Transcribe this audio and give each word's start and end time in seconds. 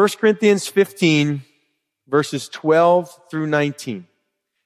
1 0.00 0.08
Corinthians 0.18 0.66
15 0.66 1.42
verses 2.08 2.48
12 2.48 3.20
through 3.30 3.46
19. 3.46 4.06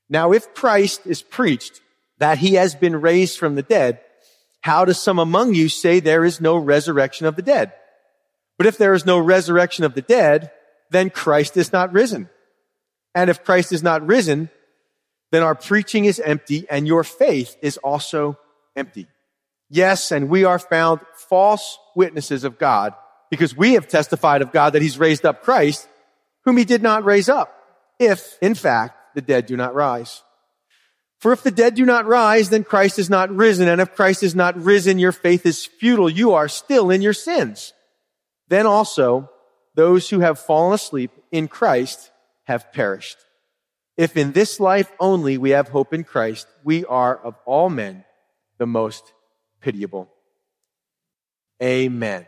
Now, 0.09 0.31
if 0.31 0.55
Christ 0.55 1.01
is 1.07 1.23
preached 1.23 1.81
that 2.19 2.39
he 2.39 2.55
has 2.55 2.77
been 2.77 3.01
raised 3.01 3.37
from 3.37 3.57
the 3.57 3.63
dead, 3.63 3.99
how 4.61 4.85
do 4.85 4.93
some 4.93 5.19
among 5.19 5.53
you 5.55 5.69
say 5.69 5.99
there 5.99 6.25
is 6.25 6.41
no 6.41 6.57
resurrection 6.57 7.27
of 7.27 7.35
the 7.35 7.43
dead? 7.43 7.73
But 8.59 8.69
if 8.69 8.79
there 8.79 8.95
is 8.95 9.05
no 9.05 9.19
resurrection 9.19 9.85
of 9.85 9.95
the 9.95 10.03
dead, 10.03 10.53
then 10.91 11.11
Christ 11.11 11.57
is 11.57 11.73
not 11.73 11.93
risen. 11.93 12.31
And 13.13 13.29
if 13.29 13.43
Christ 13.43 13.73
is 13.73 13.83
not 13.83 14.07
risen, 14.07 14.51
then 15.33 15.43
our 15.43 15.57
preaching 15.57 16.05
is 16.05 16.21
empty 16.21 16.65
and 16.71 16.87
your 16.87 17.03
faith 17.03 17.57
is 17.61 17.77
also 17.79 18.39
empty. 18.77 19.09
Yes, 19.69 20.13
and 20.13 20.29
we 20.29 20.45
are 20.45 20.61
found 20.61 21.01
false 21.29 21.77
witnesses 21.97 22.45
of 22.45 22.57
God 22.57 22.95
because 23.31 23.57
we 23.57 23.75
have 23.75 23.89
testified 23.89 24.43
of 24.43 24.53
God 24.53 24.75
that 24.75 24.83
he's 24.83 24.99
raised 24.99 25.25
up 25.25 25.43
Christ, 25.43 25.89
whom 26.45 26.57
he 26.57 26.65
did 26.65 26.83
not 26.83 27.05
raise 27.05 27.29
up, 27.29 27.55
if, 27.99 28.39
in 28.41 28.55
fact, 28.55 29.15
the 29.15 29.23
dead 29.23 29.47
do 29.47 29.57
not 29.57 29.75
rise. 29.75 30.23
For 31.19 31.33
if 31.33 31.43
the 31.43 31.51
dead 31.51 31.75
do 31.75 31.87
not 31.87 32.07
rise, 32.07 32.51
then 32.51 32.65
Christ 32.65 32.99
is 32.99 33.09
not 33.09 33.35
risen. 33.35 33.67
And 33.69 33.81
if 33.81 33.95
Christ 33.95 34.23
is 34.23 34.35
not 34.35 34.57
risen, 34.57 34.99
your 34.99 35.13
faith 35.13 35.47
is 35.47 35.65
futile. 35.65 36.11
You 36.11 36.35
are 36.35 36.49
still 36.49 36.91
in 36.91 37.01
your 37.01 37.15
sins. 37.15 37.73
Then 38.49 38.67
also, 38.67 39.31
those 39.75 40.11
who 40.11 40.21
have 40.21 40.39
fallen 40.39 40.75
asleep 40.75 41.11
in 41.33 41.49
Christ 41.49 42.11
have 42.45 42.73
perished. 42.73 43.17
If 43.97 44.17
in 44.17 44.33
this 44.33 44.61
life 44.61 44.93
only 45.01 45.39
we 45.39 45.51
have 45.51 45.69
hope 45.69 45.95
in 45.95 46.05
Christ, 46.05 46.47
we 46.63 46.85
are 46.85 47.17
of 47.17 47.37
all 47.47 47.71
men 47.71 48.05
the 48.59 48.67
most 48.67 49.13
pitiable. 49.61 50.11
Amen. 51.63 52.27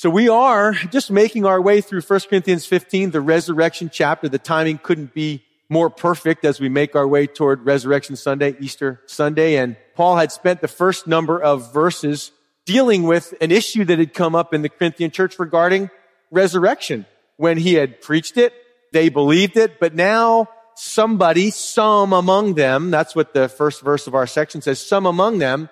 So 0.00 0.08
we 0.08 0.30
are 0.30 0.72
just 0.72 1.10
making 1.10 1.44
our 1.44 1.60
way 1.60 1.82
through 1.82 2.00
1 2.00 2.20
Corinthians 2.30 2.64
15, 2.64 3.10
the 3.10 3.20
resurrection 3.20 3.90
chapter. 3.92 4.30
The 4.30 4.38
timing 4.38 4.78
couldn't 4.78 5.12
be 5.12 5.44
more 5.68 5.90
perfect 5.90 6.42
as 6.46 6.58
we 6.58 6.70
make 6.70 6.96
our 6.96 7.06
way 7.06 7.26
toward 7.26 7.66
Resurrection 7.66 8.16
Sunday, 8.16 8.56
Easter 8.60 9.02
Sunday. 9.04 9.56
And 9.56 9.76
Paul 9.96 10.16
had 10.16 10.32
spent 10.32 10.62
the 10.62 10.68
first 10.68 11.06
number 11.06 11.38
of 11.38 11.74
verses 11.74 12.32
dealing 12.64 13.02
with 13.02 13.34
an 13.42 13.50
issue 13.50 13.84
that 13.84 13.98
had 13.98 14.14
come 14.14 14.34
up 14.34 14.54
in 14.54 14.62
the 14.62 14.70
Corinthian 14.70 15.10
church 15.10 15.38
regarding 15.38 15.90
resurrection. 16.30 17.04
When 17.36 17.58
he 17.58 17.74
had 17.74 18.00
preached 18.00 18.38
it, 18.38 18.54
they 18.94 19.10
believed 19.10 19.58
it, 19.58 19.78
but 19.78 19.94
now 19.94 20.48
somebody, 20.76 21.50
some 21.50 22.14
among 22.14 22.54
them, 22.54 22.90
that's 22.90 23.14
what 23.14 23.34
the 23.34 23.50
first 23.50 23.82
verse 23.82 24.06
of 24.06 24.14
our 24.14 24.26
section 24.26 24.62
says, 24.62 24.80
some 24.80 25.04
among 25.04 25.40
them 25.40 25.68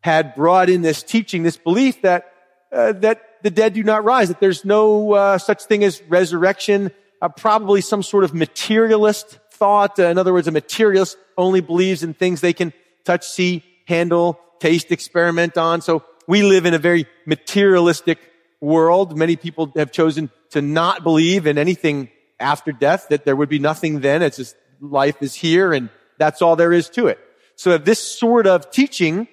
had 0.00 0.34
brought 0.34 0.68
in 0.68 0.82
this 0.82 1.04
teaching, 1.04 1.44
this 1.44 1.56
belief 1.56 2.02
that, 2.02 2.32
uh, 2.72 2.90
that 2.94 3.29
the 3.42 3.50
dead 3.50 3.74
do 3.74 3.82
not 3.82 4.04
rise, 4.04 4.28
that 4.28 4.40
there's 4.40 4.64
no 4.64 5.12
uh, 5.12 5.38
such 5.38 5.64
thing 5.64 5.84
as 5.84 6.02
resurrection, 6.02 6.90
uh, 7.22 7.28
probably 7.28 7.80
some 7.80 8.02
sort 8.02 8.24
of 8.24 8.34
materialist 8.34 9.38
thought. 9.52 9.98
in 9.98 10.18
other 10.18 10.32
words, 10.32 10.48
a 10.48 10.52
materialist 10.52 11.16
only 11.36 11.60
believes 11.60 12.02
in 12.02 12.14
things 12.14 12.40
they 12.40 12.52
can 12.52 12.72
touch, 13.04 13.26
see, 13.26 13.64
handle, 13.86 14.38
taste, 14.58 14.90
experiment 14.92 15.58
on. 15.58 15.80
So 15.80 16.04
we 16.26 16.42
live 16.42 16.66
in 16.66 16.74
a 16.74 16.78
very 16.78 17.06
materialistic 17.26 18.18
world. 18.60 19.16
Many 19.16 19.36
people 19.36 19.72
have 19.76 19.90
chosen 19.90 20.30
to 20.50 20.62
not 20.62 21.02
believe 21.02 21.46
in 21.46 21.58
anything 21.58 22.10
after 22.38 22.72
death, 22.72 23.08
that 23.10 23.24
there 23.24 23.36
would 23.36 23.48
be 23.48 23.58
nothing 23.58 24.00
then. 24.00 24.22
It's 24.22 24.38
just 24.38 24.56
life 24.80 25.22
is 25.22 25.34
here 25.34 25.72
and 25.72 25.90
that's 26.18 26.40
all 26.40 26.56
there 26.56 26.72
is 26.72 26.88
to 26.90 27.06
it. 27.06 27.18
So 27.56 27.72
if 27.72 27.84
this 27.84 28.00
sort 28.00 28.46
of 28.46 28.70
teaching 28.70 29.28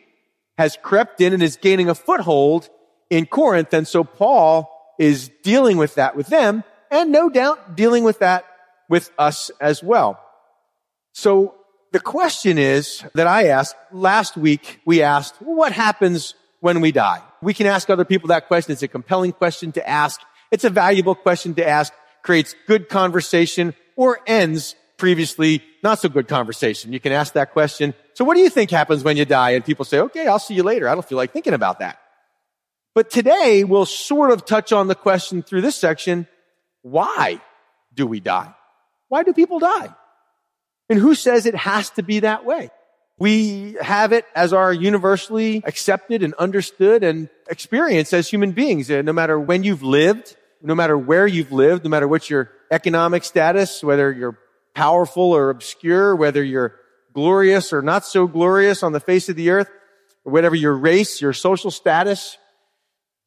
has 0.57 0.77
crept 0.81 1.21
in 1.21 1.33
and 1.33 1.41
is 1.41 1.57
gaining 1.57 1.89
a 1.89 1.95
foothold 1.95 2.69
in 3.09 3.25
Corinth. 3.25 3.73
And 3.73 3.87
so 3.87 4.03
Paul 4.03 4.71
is 4.99 5.29
dealing 5.43 5.77
with 5.77 5.95
that 5.95 6.15
with 6.15 6.27
them 6.27 6.63
and 6.91 7.11
no 7.11 7.29
doubt 7.29 7.75
dealing 7.75 8.03
with 8.03 8.19
that 8.19 8.45
with 8.89 9.11
us 9.17 9.51
as 9.59 9.83
well. 9.83 10.19
So 11.13 11.55
the 11.91 11.99
question 11.99 12.57
is 12.57 13.03
that 13.13 13.27
I 13.27 13.47
asked 13.47 13.75
last 13.91 14.37
week, 14.37 14.79
we 14.85 15.01
asked, 15.01 15.35
what 15.39 15.71
happens 15.71 16.35
when 16.59 16.81
we 16.81 16.91
die? 16.91 17.21
We 17.41 17.53
can 17.53 17.67
ask 17.67 17.89
other 17.89 18.05
people 18.05 18.29
that 18.29 18.47
question. 18.47 18.73
It's 18.73 18.83
a 18.83 18.87
compelling 18.87 19.31
question 19.31 19.71
to 19.73 19.87
ask. 19.87 20.21
It's 20.51 20.63
a 20.63 20.69
valuable 20.69 21.15
question 21.15 21.53
to 21.55 21.67
ask, 21.67 21.93
creates 22.23 22.55
good 22.67 22.89
conversation 22.89 23.73
or 23.95 24.19
ends 24.25 24.75
previously 24.97 25.63
not 25.83 25.99
so 25.99 26.09
good 26.09 26.27
conversation. 26.27 26.91
You 26.91 26.99
can 26.99 27.11
ask 27.11 27.33
that 27.33 27.53
question. 27.53 27.93
So 28.13 28.25
what 28.25 28.35
do 28.35 28.41
you 28.41 28.49
think 28.49 28.71
happens 28.71 29.03
when 29.03 29.15
you 29.15 29.25
die? 29.25 29.51
And 29.51 29.63
people 29.63 29.85
say, 29.85 29.99
okay, 29.99 30.27
I'll 30.27 30.39
see 30.39 30.55
you 30.55 30.63
later. 30.63 30.89
I 30.89 30.93
don't 30.93 31.07
feel 31.07 31.17
like 31.17 31.31
thinking 31.31 31.53
about 31.53 31.79
that. 31.79 31.99
But 32.97 33.11
today 33.11 33.63
we'll 33.63 33.85
sort 33.85 34.31
of 34.31 34.43
touch 34.43 34.73
on 34.73 34.87
the 34.87 34.95
question 34.95 35.43
through 35.43 35.61
this 35.61 35.75
section. 35.75 36.25
Why 36.81 37.39
do 37.93 38.07
we 38.07 38.19
die? 38.19 38.55
Why 39.07 39.21
do 39.21 39.33
people 39.33 39.59
die? 39.59 39.93
And 40.89 40.97
who 40.97 41.13
says 41.13 41.45
it 41.45 41.53
has 41.53 41.91
to 41.91 42.01
be 42.01 42.21
that 42.21 42.43
way? 42.43 42.71
We 43.19 43.77
have 43.79 44.13
it 44.13 44.25
as 44.35 44.51
our 44.51 44.73
universally 44.73 45.61
accepted 45.63 46.23
and 46.23 46.33
understood 46.39 47.03
and 47.03 47.29
experienced 47.47 48.13
as 48.13 48.27
human 48.29 48.53
beings. 48.53 48.89
No 48.89 49.13
matter 49.13 49.39
when 49.39 49.63
you've 49.63 49.83
lived, 49.83 50.35
no 50.63 50.73
matter 50.73 50.97
where 50.97 51.27
you've 51.27 51.51
lived, 51.51 51.83
no 51.83 51.91
matter 51.91 52.07
what 52.07 52.31
your 52.31 52.49
economic 52.71 53.23
status, 53.25 53.83
whether 53.83 54.11
you're 54.11 54.39
powerful 54.73 55.33
or 55.33 55.51
obscure, 55.51 56.15
whether 56.15 56.43
you're 56.43 56.73
glorious 57.13 57.73
or 57.73 57.83
not 57.83 58.05
so 58.05 58.25
glorious 58.25 58.81
on 58.81 58.91
the 58.91 58.99
face 58.99 59.29
of 59.29 59.35
the 59.35 59.51
earth, 59.51 59.69
or 60.25 60.31
whatever 60.31 60.55
your 60.55 60.75
race, 60.75 61.21
your 61.21 61.33
social 61.33 61.69
status, 61.69 62.39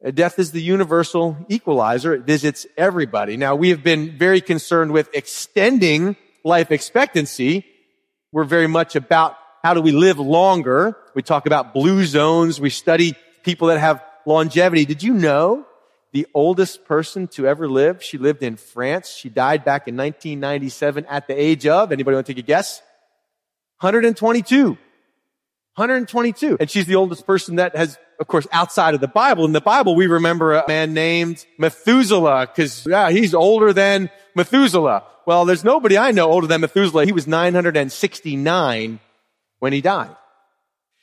Death 0.02 0.38
is 0.38 0.52
the 0.52 0.62
universal 0.62 1.36
equalizer. 1.50 2.14
It 2.14 2.22
visits 2.22 2.66
everybody. 2.76 3.36
Now, 3.36 3.54
we 3.54 3.68
have 3.68 3.82
been 3.82 4.16
very 4.16 4.40
concerned 4.40 4.92
with 4.92 5.10
extending 5.12 6.16
life 6.42 6.70
expectancy. 6.70 7.66
We're 8.32 8.44
very 8.44 8.66
much 8.66 8.96
about 8.96 9.36
how 9.62 9.74
do 9.74 9.82
we 9.82 9.92
live 9.92 10.18
longer. 10.18 10.96
We 11.14 11.20
talk 11.20 11.44
about 11.44 11.74
blue 11.74 12.06
zones. 12.06 12.58
We 12.58 12.70
study 12.70 13.14
people 13.42 13.68
that 13.68 13.78
have 13.78 14.02
longevity. 14.24 14.86
Did 14.86 15.02
you 15.02 15.12
know 15.12 15.66
the 16.12 16.26
oldest 16.32 16.86
person 16.86 17.28
to 17.28 17.46
ever 17.46 17.68
live? 17.68 18.02
She 18.02 18.16
lived 18.16 18.42
in 18.42 18.56
France. 18.56 19.10
She 19.10 19.28
died 19.28 19.64
back 19.64 19.86
in 19.86 19.98
1997 19.98 21.04
at 21.06 21.26
the 21.26 21.38
age 21.38 21.66
of, 21.66 21.92
anybody 21.92 22.14
want 22.14 22.26
to 22.26 22.32
take 22.32 22.42
a 22.42 22.46
guess? 22.46 22.80
122. 23.80 24.78
122. 25.76 26.56
And 26.58 26.70
she's 26.70 26.86
the 26.86 26.96
oldest 26.96 27.26
person 27.26 27.56
that 27.56 27.76
has 27.76 27.98
of 28.20 28.26
course, 28.26 28.46
outside 28.52 28.94
of 28.94 29.00
the 29.00 29.08
Bible. 29.08 29.46
In 29.46 29.52
the 29.52 29.60
Bible, 29.62 29.96
we 29.96 30.06
remember 30.06 30.52
a 30.52 30.64
man 30.68 30.92
named 30.92 31.44
Methuselah, 31.58 32.46
because, 32.46 32.86
yeah, 32.86 33.10
he's 33.10 33.34
older 33.34 33.72
than 33.72 34.10
Methuselah. 34.34 35.04
Well, 35.26 35.46
there's 35.46 35.64
nobody 35.64 35.96
I 35.96 36.12
know 36.12 36.30
older 36.30 36.46
than 36.46 36.60
Methuselah. 36.60 37.06
He 37.06 37.12
was 37.12 37.26
969 37.26 39.00
when 39.58 39.72
he 39.72 39.80
died. 39.80 40.14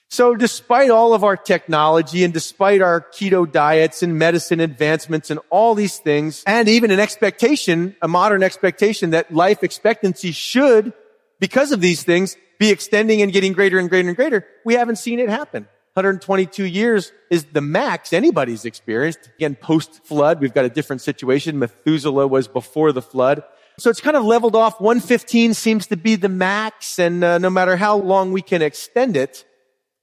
So 0.09 0.35
despite 0.35 0.89
all 0.89 1.13
of 1.13 1.23
our 1.23 1.35
technology 1.35 2.23
and 2.23 2.33
despite 2.33 2.81
our 2.81 3.01
keto 3.01 3.51
diets 3.51 4.03
and 4.03 4.17
medicine 4.17 4.59
advancements 4.61 5.29
and 5.29 5.39
all 5.49 5.75
these 5.75 5.97
things, 5.97 6.43
and 6.47 6.69
even 6.69 6.91
an 6.91 6.99
expectation, 6.99 7.95
a 8.01 8.07
modern 8.07 8.41
expectation 8.41 9.09
that 9.09 9.33
life 9.33 9.63
expectancy 9.63 10.31
should, 10.31 10.93
because 11.39 11.71
of 11.71 11.81
these 11.81 12.03
things, 12.03 12.37
be 12.57 12.69
extending 12.69 13.21
and 13.21 13.33
getting 13.33 13.53
greater 13.53 13.79
and 13.79 13.89
greater 13.89 14.07
and 14.07 14.15
greater, 14.15 14.45
we 14.63 14.75
haven't 14.75 14.95
seen 14.95 15.19
it 15.19 15.29
happen. 15.29 15.67
122 15.97 16.63
years 16.63 17.11
is 17.31 17.45
the 17.45 17.59
max 17.59 18.13
anybody's 18.13 18.65
experienced. 18.65 19.31
Again, 19.37 19.55
post 19.55 20.05
flood, 20.05 20.39
we've 20.39 20.53
got 20.53 20.63
a 20.63 20.69
different 20.69 21.01
situation. 21.01 21.57
Methuselah 21.57 22.27
was 22.27 22.47
before 22.47 22.91
the 22.91 23.01
flood. 23.01 23.41
So 23.79 23.89
it's 23.89 23.99
kind 23.99 24.15
of 24.15 24.23
leveled 24.23 24.55
off. 24.55 24.79
115 24.79 25.55
seems 25.55 25.87
to 25.87 25.97
be 25.97 26.15
the 26.15 26.29
max. 26.29 26.99
And 26.99 27.23
uh, 27.23 27.39
no 27.39 27.49
matter 27.49 27.75
how 27.77 27.97
long 27.97 28.31
we 28.31 28.43
can 28.43 28.61
extend 28.61 29.17
it, 29.17 29.43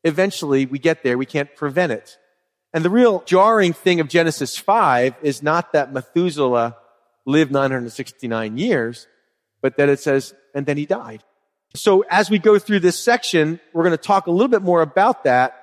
eventually 0.03 0.67
we 0.67 0.81
get 0.81 1.05
there. 1.05 1.17
We 1.17 1.27
can't 1.27 1.55
prevent 1.55 1.93
it. 1.93 2.19
And 2.73 2.85
the 2.85 2.91
real 2.91 3.23
jarring 3.25 3.73
thing 3.73 4.01
of 4.01 4.09
Genesis 4.09 4.59
5 4.59 5.15
is 5.23 5.45
not 5.45 5.75
that 5.75 5.93
Methuselah 5.93 6.77
lived 7.25 7.53
969 7.53 8.59
years, 8.59 9.07
but 9.63 9.77
that 9.77 9.89
it 9.89 10.01
says, 10.01 10.35
and 10.57 10.67
then 10.67 10.77
he 10.77 10.87
died. 10.87 11.23
So 11.77 12.05
as 12.11 12.31
we 12.31 12.41
go 12.41 12.59
through 12.59 12.81
this 12.81 12.99
section, 12.99 13.61
we're 13.73 13.85
going 13.85 13.97
to 13.97 14.03
talk 14.03 14.27
a 14.27 14.33
little 14.33 14.49
bit 14.49 14.63
more 14.63 14.83
about 14.83 15.23
that 15.23 15.61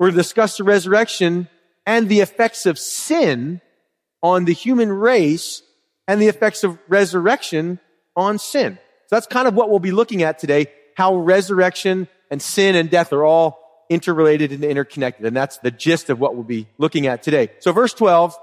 we're 0.00 0.10
to 0.10 0.16
discuss 0.16 0.56
the 0.56 0.64
resurrection 0.64 1.46
and 1.86 2.08
the 2.08 2.20
effects 2.20 2.64
of 2.64 2.78
sin 2.78 3.60
on 4.22 4.46
the 4.46 4.54
human 4.54 4.90
race 4.90 5.62
and 6.08 6.20
the 6.22 6.28
effects 6.28 6.64
of 6.64 6.78
resurrection 6.88 7.78
on 8.16 8.38
sin. 8.38 8.78
So 9.08 9.16
that's 9.16 9.26
kind 9.26 9.46
of 9.46 9.54
what 9.54 9.68
we'll 9.68 9.78
be 9.78 9.92
looking 9.92 10.22
at 10.22 10.38
today, 10.38 10.68
how 10.96 11.16
resurrection 11.16 12.08
and 12.30 12.40
sin 12.40 12.76
and 12.76 12.88
death 12.90 13.12
are 13.12 13.24
all 13.24 13.86
interrelated 13.90 14.52
and 14.52 14.64
interconnected. 14.64 15.26
And 15.26 15.36
that's 15.36 15.58
the 15.58 15.70
gist 15.70 16.08
of 16.08 16.18
what 16.18 16.34
we'll 16.34 16.44
be 16.44 16.66
looking 16.78 17.06
at 17.06 17.22
today. 17.22 17.50
So 17.58 17.72
verse 17.72 17.92
12, 17.92 18.34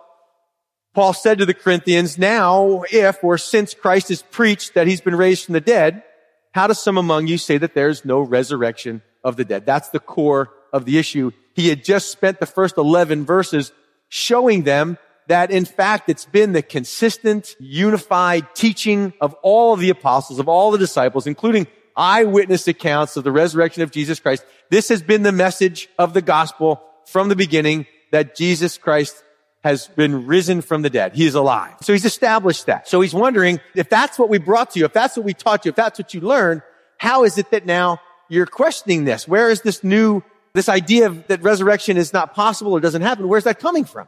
Paul 0.94 1.13
said 1.13 1.39
to 1.39 1.45
the 1.48 1.56
Corinthians, 1.56 2.19
now 2.19 2.83
if 2.92 3.24
or 3.24 3.39
since 3.39 3.74
Christ 3.74 4.12
is 4.12 4.21
preached 4.21 4.75
that 4.75 4.86
he's 4.86 5.01
been 5.01 5.15
raised 5.15 5.45
from 5.45 5.53
the 5.53 5.62
dead, 5.62 6.03
how 6.51 6.68
does 6.68 6.80
some 6.80 7.00
among 7.00 7.25
you 7.25 7.39
say 7.39 7.57
that 7.57 7.74
there's 7.74 8.06
no 8.06 8.19
resurrection 8.19 9.01
of 9.24 9.38
the 9.38 9.45
dead? 9.45 9.65
That's 9.65 9.89
the 9.89 10.00
core 10.00 10.51
of 10.71 10.86
the 10.86 11.00
issue 11.00 11.31
he 11.57 11.69
had 11.69 11.83
just 11.83 12.12
spent 12.12 12.39
the 12.39 12.45
first 12.45 12.77
11 12.77 13.25
verses 13.25 13.71
showing 14.09 14.63
them 14.63 14.98
that 15.27 15.51
in 15.51 15.65
fact 15.65 16.07
it's 16.07 16.25
been 16.25 16.54
the 16.54 16.62
consistent, 16.62 17.56
unified 17.59 18.48
teaching 18.54 19.12
of 19.19 19.33
all 19.42 19.74
of 19.74 19.80
the 19.80 19.89
apostles, 19.89 20.39
of 20.39 20.48
all 20.48 20.71
the 20.71 20.77
disciples, 20.77 21.25
including 21.27 21.68
eyewitness 21.95 22.68
accounts 22.68 23.18
of 23.18 23.24
the 23.24 23.31
resurrection 23.31 23.81
of 23.81 23.92
Jesus 23.92 24.19
Christ. 24.19 24.45
This 24.69 24.89
has 24.89 25.01
been 25.01 25.24
the 25.24 25.31
message 25.31 25.89
of 25.98 26.13
the 26.13 26.21
gospel 26.21 26.80
from 27.07 27.27
the 27.27 27.36
beginning 27.36 27.88
that 28.12 28.36
Jesus 28.36 28.77
Christ 28.77 29.24
has 29.63 29.88
been 29.88 30.27
risen 30.27 30.62
from 30.62 30.83
the 30.83 30.92
dead. 30.92 31.15
He 31.15 31.25
is 31.25 31.33
alive. 31.33 31.74
So 31.81 31.92
he's 31.92 32.06
established 32.06 32.68
that. 32.68 32.88
So 32.88 33.01
he's 33.01 33.15
wondering 33.15 33.60
if 33.74 33.89
that's 33.89 34.19
what 34.19 34.30
we 34.30 34.38
brought 34.38 34.71
to 34.71 34.80
you, 34.80 34.86
if 34.86 34.94
that's 34.94 35.18
what 35.18 35.25
we 35.25 35.33
taught 35.33 35.65
you, 35.65 35.69
if 35.69 35.75
that's 35.75 35.98
what 35.98 36.13
you 36.13 36.21
learned, 36.21 36.62
how 37.00 37.24
is 37.24 37.39
it 37.39 37.50
that 37.50 37.65
now 37.65 38.00
you're 38.30 38.45
questioning 38.45 39.06
this? 39.06 39.27
Where 39.27 39.50
is 39.50 39.62
this 39.62 39.83
new, 39.83 40.21
this 40.57 40.68
idea 40.68 41.07
of, 41.07 41.27
that 41.27 41.42
resurrection 41.42 41.95
is 41.98 42.12
not 42.12 42.33
possible 42.33 42.74
or 42.74 42.80
doesn't 42.80 43.04
happen? 43.04 43.27
Where's 43.27 43.45
that 43.45 43.59
coming 43.59 43.86
from? 43.86 44.07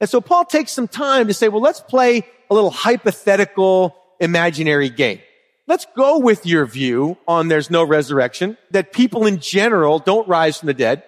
And 0.00 0.10
so 0.10 0.20
Paul 0.20 0.44
takes 0.44 0.72
some 0.72 0.88
time 0.88 1.28
to 1.28 1.34
say, 1.34 1.48
well, 1.48 1.62
let's 1.62 1.80
play 1.80 2.26
a 2.50 2.54
little 2.54 2.70
hypothetical 2.70 3.96
imaginary 4.20 4.90
game. 4.90 5.20
Let's 5.68 5.86
go 5.96 6.18
with 6.18 6.44
your 6.44 6.66
view 6.66 7.16
on 7.28 7.46
there's 7.48 7.70
no 7.70 7.84
resurrection, 7.84 8.58
that 8.72 8.92
people 8.92 9.26
in 9.26 9.38
general 9.38 10.00
don't 10.00 10.26
rise 10.28 10.58
from 10.58 10.66
the 10.66 10.74
dead. 10.74 11.04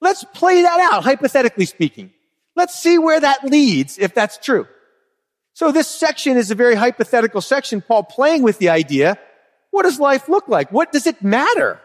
Let's 0.00 0.22
play 0.22 0.62
that 0.62 0.90
out, 0.92 1.02
hypothetically 1.02 1.66
speaking. 1.66 2.12
Let's 2.54 2.80
see 2.80 2.96
where 2.98 3.18
that 3.18 3.44
leads, 3.44 3.98
if 3.98 4.14
that's 4.14 4.38
true. 4.38 4.66
So 5.54 5.72
this 5.72 5.88
section 5.88 6.36
is 6.36 6.52
a 6.52 6.54
very 6.54 6.76
hypothetical 6.76 7.40
section, 7.40 7.82
Paul 7.82 8.04
playing 8.04 8.44
with 8.44 8.58
the 8.58 8.68
idea, 8.68 9.18
what 9.72 9.82
does 9.82 9.98
life 9.98 10.28
look 10.28 10.46
like? 10.46 10.70
What 10.70 10.92
does 10.92 11.06
it 11.08 11.22
matter 11.22 11.80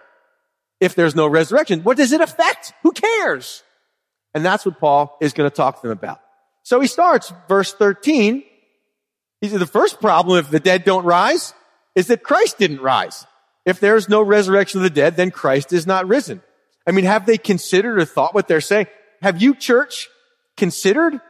if 0.84 0.96
there's 0.96 1.16
no 1.16 1.28
resurrection? 1.28 1.82
What 1.82 1.96
does 1.96 2.12
it 2.12 2.20
affect? 2.20 2.74
Who 2.84 2.92
cares? 2.92 3.64
And 4.34 4.44
that's 4.44 4.66
what 4.66 4.80
Paul 4.80 5.18
is 5.22 5.32
going 5.32 5.50
to 5.50 5.56
talk 5.56 5.82
to 5.82 5.88
them 5.88 5.98
about. 5.98 6.20
So 6.64 6.82
he 6.82 6.88
starts 6.88 7.32
verse 7.48 7.74
13. 7.74 8.44
He 9.40 9.48
said 9.50 9.60
the 9.60 9.66
first 9.66 10.02
problem 10.02 10.38
if 10.38 10.50
the 10.50 10.60
dead 10.60 10.84
don't 10.84 11.06
rise 11.06 11.54
is 11.96 12.08
that 12.08 12.24
Christ 12.24 12.58
didn't 12.58 12.82
rise. 12.82 13.26
If 13.66 13.80
there's 13.80 14.10
no 14.10 14.22
resurrection 14.22 14.80
of 14.80 14.84
the 14.84 14.90
dead, 14.90 15.16
then 15.16 15.32
Christ 15.32 15.72
is 15.72 15.88
not 15.88 16.08
risen. 16.08 16.42
I 16.86 16.92
mean, 16.92 17.06
have 17.06 17.26
they 17.26 17.38
considered 17.38 17.98
or 17.98 18.06
thought 18.06 18.34
what 18.34 18.50
they're 18.50 18.60
saying? 18.60 18.88
Have 19.22 19.42
you, 19.42 19.56
church, 19.56 20.10
considered 20.58 21.22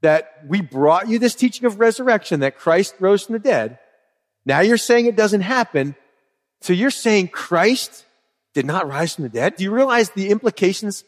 that 0.00 0.40
we 0.48 0.62
brought 0.62 1.08
you 1.08 1.20
this 1.20 1.36
teaching 1.36 1.66
of 1.66 1.78
resurrection, 1.78 2.40
that 2.40 2.58
Christ 2.58 2.96
rose 2.98 3.24
from 3.24 3.34
the 3.34 3.38
dead? 3.38 3.78
Now 4.44 4.60
you're 4.60 4.78
saying 4.78 5.06
it 5.06 5.16
doesn't 5.16 5.42
happen. 5.42 5.94
So 6.60 6.72
you're 6.72 6.90
saying 6.90 7.28
Christ 7.28 8.04
did 8.54 8.66
not 8.66 8.88
rise 8.88 9.14
from 9.14 9.24
the 9.24 9.28
dead? 9.28 9.56
Do 9.56 9.64
you 9.64 9.70
realize 9.70 10.10
the 10.10 10.30
implications? 10.30 11.04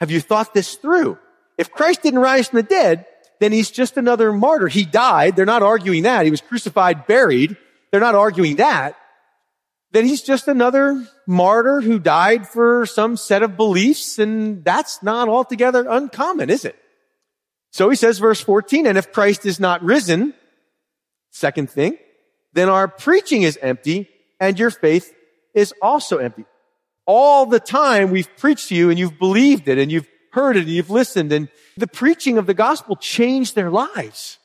Have 0.00 0.10
you 0.10 0.20
thought 0.20 0.54
this 0.54 0.74
through? 0.74 1.18
If 1.58 1.70
Christ 1.70 2.02
didn't 2.02 2.20
rise 2.20 2.48
from 2.48 2.58
the 2.58 2.62
dead, 2.62 3.06
then 3.40 3.52
he's 3.52 3.70
just 3.70 3.96
another 3.96 4.32
martyr. 4.32 4.68
He 4.68 4.84
died. 4.84 5.36
They're 5.36 5.44
not 5.44 5.62
arguing 5.62 6.04
that. 6.04 6.24
He 6.24 6.30
was 6.30 6.40
crucified, 6.40 7.06
buried. 7.06 7.56
They're 7.90 8.00
not 8.00 8.14
arguing 8.14 8.56
that. 8.56 8.96
Then 9.92 10.06
he's 10.06 10.22
just 10.22 10.48
another 10.48 11.06
martyr 11.26 11.80
who 11.80 12.00
died 12.00 12.48
for 12.48 12.84
some 12.86 13.16
set 13.16 13.44
of 13.44 13.56
beliefs, 13.56 14.18
and 14.18 14.64
that's 14.64 15.02
not 15.02 15.28
altogether 15.28 15.86
uncommon, 15.88 16.50
is 16.50 16.64
it? 16.64 16.76
So 17.70 17.90
he 17.90 17.96
says, 17.96 18.18
verse 18.18 18.40
14, 18.40 18.86
and 18.86 18.98
if 18.98 19.12
Christ 19.12 19.46
is 19.46 19.60
not 19.60 19.82
risen, 19.82 20.34
second 21.30 21.70
thing, 21.70 21.98
then 22.52 22.68
our 22.68 22.88
preaching 22.88 23.42
is 23.42 23.58
empty 23.60 24.08
and 24.40 24.58
your 24.58 24.70
faith 24.70 25.12
is 25.54 25.74
also 25.82 26.18
empty. 26.18 26.44
All 27.06 27.46
the 27.46 27.60
time 27.60 28.10
we've 28.10 28.34
preached 28.36 28.68
to 28.68 28.74
you 28.74 28.90
and 28.90 28.98
you've 28.98 29.18
believed 29.18 29.68
it 29.68 29.78
and 29.78 29.90
you've 29.92 30.08
heard 30.32 30.56
it 30.56 30.60
and 30.60 30.68
you've 30.68 30.90
listened 30.90 31.32
and 31.32 31.48
the 31.76 31.86
preaching 31.86 32.38
of 32.38 32.46
the 32.46 32.54
gospel 32.54 32.96
changed 32.96 33.54
their 33.54 33.70
lives. 33.70 34.38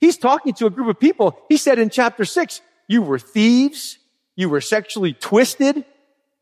He's 0.00 0.18
talking 0.18 0.52
to 0.54 0.66
a 0.66 0.70
group 0.70 0.88
of 0.88 1.00
people. 1.00 1.38
He 1.48 1.56
said 1.56 1.78
in 1.78 1.90
chapter 1.90 2.24
six, 2.24 2.60
you 2.88 3.02
were 3.02 3.18
thieves. 3.18 3.98
You 4.36 4.48
were 4.48 4.60
sexually 4.60 5.12
twisted. 5.12 5.84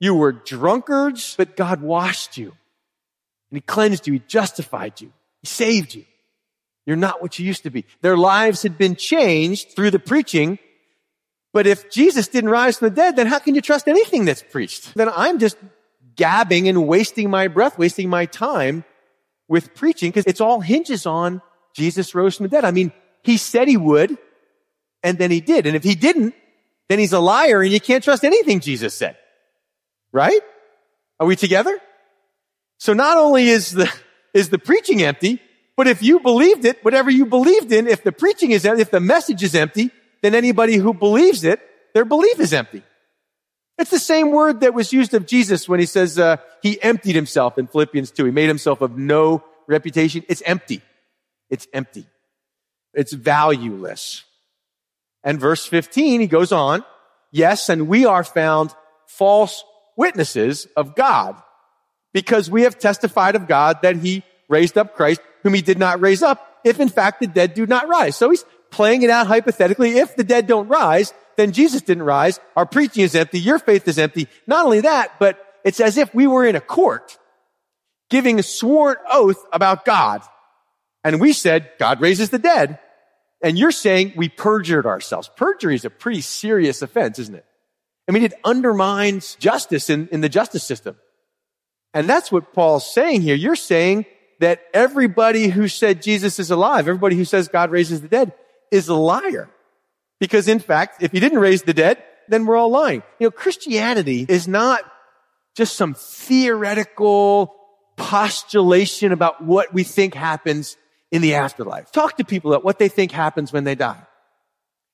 You 0.00 0.14
were 0.14 0.32
drunkards, 0.32 1.34
but 1.36 1.56
God 1.56 1.80
washed 1.80 2.36
you 2.36 2.52
and 3.52 3.58
he 3.58 3.60
cleansed 3.60 4.06
you. 4.06 4.14
He 4.14 4.22
justified 4.26 5.00
you. 5.00 5.12
He 5.42 5.46
saved 5.46 5.94
you. 5.94 6.06
You're 6.86 6.96
not 6.96 7.20
what 7.20 7.38
you 7.38 7.46
used 7.46 7.64
to 7.64 7.70
be. 7.70 7.84
Their 8.00 8.16
lives 8.16 8.62
had 8.62 8.78
been 8.78 8.96
changed 8.96 9.76
through 9.76 9.90
the 9.90 9.98
preaching. 9.98 10.58
But 11.52 11.66
if 11.66 11.90
Jesus 11.90 12.28
didn't 12.28 12.50
rise 12.50 12.78
from 12.78 12.88
the 12.88 12.94
dead, 12.94 13.16
then 13.16 13.26
how 13.26 13.38
can 13.38 13.54
you 13.54 13.60
trust 13.60 13.86
anything 13.88 14.24
that's 14.24 14.42
preached? 14.42 14.94
Then 14.94 15.10
I'm 15.14 15.38
just 15.38 15.56
gabbing 16.16 16.68
and 16.68 16.86
wasting 16.86 17.30
my 17.30 17.48
breath, 17.48 17.78
wasting 17.78 18.08
my 18.08 18.26
time 18.26 18.84
with 19.48 19.74
preaching 19.74 20.10
because 20.10 20.24
it's 20.26 20.40
all 20.40 20.60
hinges 20.60 21.04
on 21.04 21.42
Jesus 21.74 22.14
rose 22.14 22.36
from 22.36 22.44
the 22.44 22.50
dead. 22.50 22.64
I 22.64 22.70
mean, 22.70 22.92
he 23.22 23.36
said 23.36 23.68
he 23.68 23.76
would 23.76 24.16
and 25.02 25.18
then 25.18 25.30
he 25.30 25.40
did. 25.40 25.66
And 25.66 25.76
if 25.76 25.82
he 25.82 25.94
didn't, 25.94 26.34
then 26.88 26.98
he's 26.98 27.12
a 27.12 27.20
liar 27.20 27.62
and 27.62 27.72
you 27.72 27.80
can't 27.80 28.02
trust 28.02 28.24
anything 28.24 28.60
Jesus 28.60 28.94
said. 28.94 29.16
Right? 30.12 30.40
Are 31.20 31.26
we 31.26 31.36
together? 31.36 31.78
So 32.78 32.94
not 32.94 33.16
only 33.16 33.48
is 33.48 33.72
the, 33.72 33.92
is 34.34 34.48
the 34.48 34.58
preaching 34.58 35.02
empty, 35.02 35.40
but 35.76 35.86
if 35.86 36.02
you 36.02 36.20
believed 36.20 36.64
it, 36.64 36.84
whatever 36.84 37.10
you 37.10 37.26
believed 37.26 37.72
in, 37.72 37.86
if 37.86 38.02
the 38.02 38.12
preaching 38.12 38.50
is 38.50 38.64
if 38.64 38.90
the 38.90 39.00
message 39.00 39.42
is 39.42 39.54
empty, 39.54 39.90
then 40.22 40.34
anybody 40.34 40.76
who 40.76 40.94
believes 40.94 41.44
it, 41.44 41.60
their 41.94 42.04
belief 42.04 42.40
is 42.40 42.52
empty. 42.52 42.82
It's 43.78 43.90
the 43.90 43.98
same 43.98 44.30
word 44.30 44.60
that 44.60 44.74
was 44.74 44.92
used 44.92 45.14
of 45.14 45.26
Jesus 45.26 45.68
when 45.68 45.80
he 45.80 45.86
says 45.86 46.18
uh, 46.18 46.36
he 46.62 46.80
emptied 46.82 47.14
himself 47.14 47.58
in 47.58 47.66
Philippians 47.66 48.10
2. 48.12 48.26
He 48.26 48.30
made 48.30 48.48
himself 48.48 48.80
of 48.80 48.96
no 48.96 49.42
reputation. 49.66 50.24
It's 50.28 50.42
empty. 50.42 50.82
It's 51.50 51.66
empty. 51.72 52.06
It's 52.94 53.12
valueless. 53.12 54.24
And 55.24 55.40
verse 55.40 55.66
15, 55.66 56.20
he 56.20 56.26
goes 56.26 56.52
on, 56.52 56.84
yes, 57.30 57.68
and 57.68 57.88
we 57.88 58.06
are 58.06 58.24
found 58.24 58.74
false 59.06 59.64
witnesses 59.96 60.66
of 60.76 60.94
God 60.94 61.36
because 62.12 62.50
we 62.50 62.62
have 62.62 62.78
testified 62.78 63.36
of 63.36 63.48
God 63.48 63.78
that 63.82 63.96
he 63.96 64.22
raised 64.48 64.76
up 64.76 64.94
Christ 64.94 65.20
whom 65.42 65.54
he 65.54 65.62
did 65.62 65.78
not 65.78 66.00
raise 66.00 66.22
up, 66.22 66.60
if 66.64 66.78
in 66.80 66.88
fact 66.88 67.20
the 67.20 67.26
dead 67.26 67.54
do 67.54 67.66
not 67.66 67.88
rise. 67.88 68.16
So 68.16 68.30
he's 68.30 68.44
playing 68.72 69.02
it 69.02 69.10
out 69.10 69.28
hypothetically. 69.28 69.98
If 69.98 70.16
the 70.16 70.24
dead 70.24 70.48
don't 70.48 70.66
rise, 70.66 71.14
then 71.36 71.52
Jesus 71.52 71.82
didn't 71.82 72.02
rise. 72.02 72.40
Our 72.56 72.66
preaching 72.66 73.04
is 73.04 73.14
empty. 73.14 73.38
Your 73.38 73.58
faith 73.58 73.86
is 73.86 73.98
empty. 73.98 74.26
Not 74.46 74.64
only 74.64 74.80
that, 74.80 75.18
but 75.20 75.38
it's 75.64 75.78
as 75.78 75.96
if 75.96 76.12
we 76.14 76.26
were 76.26 76.44
in 76.44 76.56
a 76.56 76.60
court 76.60 77.18
giving 78.10 78.38
a 78.38 78.42
sworn 78.42 78.96
oath 79.10 79.42
about 79.52 79.84
God. 79.84 80.22
And 81.04 81.20
we 81.20 81.32
said, 81.32 81.70
God 81.78 82.00
raises 82.00 82.30
the 82.30 82.38
dead. 82.38 82.78
And 83.42 83.58
you're 83.58 83.72
saying 83.72 84.12
we 84.16 84.28
perjured 84.28 84.86
ourselves. 84.86 85.30
Perjury 85.36 85.74
is 85.74 85.84
a 85.84 85.90
pretty 85.90 86.20
serious 86.20 86.82
offense, 86.82 87.18
isn't 87.18 87.34
it? 87.34 87.44
I 88.08 88.12
mean, 88.12 88.22
it 88.24 88.34
undermines 88.44 89.36
justice 89.36 89.88
in, 89.88 90.08
in 90.08 90.20
the 90.20 90.28
justice 90.28 90.62
system. 90.62 90.96
And 91.94 92.08
that's 92.08 92.30
what 92.30 92.52
Paul's 92.52 92.92
saying 92.92 93.22
here. 93.22 93.34
You're 93.34 93.56
saying 93.56 94.06
that 94.40 94.60
everybody 94.72 95.48
who 95.48 95.68
said 95.68 96.02
Jesus 96.02 96.38
is 96.38 96.50
alive, 96.50 96.88
everybody 96.88 97.16
who 97.16 97.24
says 97.24 97.48
God 97.48 97.70
raises 97.70 98.00
the 98.00 98.08
dead 98.08 98.32
is 98.72 98.88
a 98.88 98.94
liar. 98.94 99.48
Because 100.18 100.48
in 100.48 100.58
fact, 100.58 101.02
if 101.02 101.12
he 101.12 101.20
didn't 101.20 101.38
raise 101.38 101.62
the 101.62 101.74
dead, 101.74 102.02
then 102.28 102.46
we're 102.46 102.56
all 102.56 102.70
lying. 102.70 103.02
You 103.20 103.26
know, 103.26 103.30
Christianity 103.30 104.26
is 104.28 104.48
not 104.48 104.82
just 105.54 105.76
some 105.76 105.94
theoretical 105.94 107.54
postulation 107.96 109.12
about 109.12 109.44
what 109.44 109.72
we 109.72 109.84
think 109.84 110.14
happens 110.14 110.76
in 111.10 111.22
the 111.22 111.34
afterlife. 111.34 111.92
Talk 111.92 112.16
to 112.16 112.24
people 112.24 112.52
about 112.52 112.64
what 112.64 112.78
they 112.78 112.88
think 112.88 113.12
happens 113.12 113.52
when 113.52 113.64
they 113.64 113.74
die. 113.74 114.02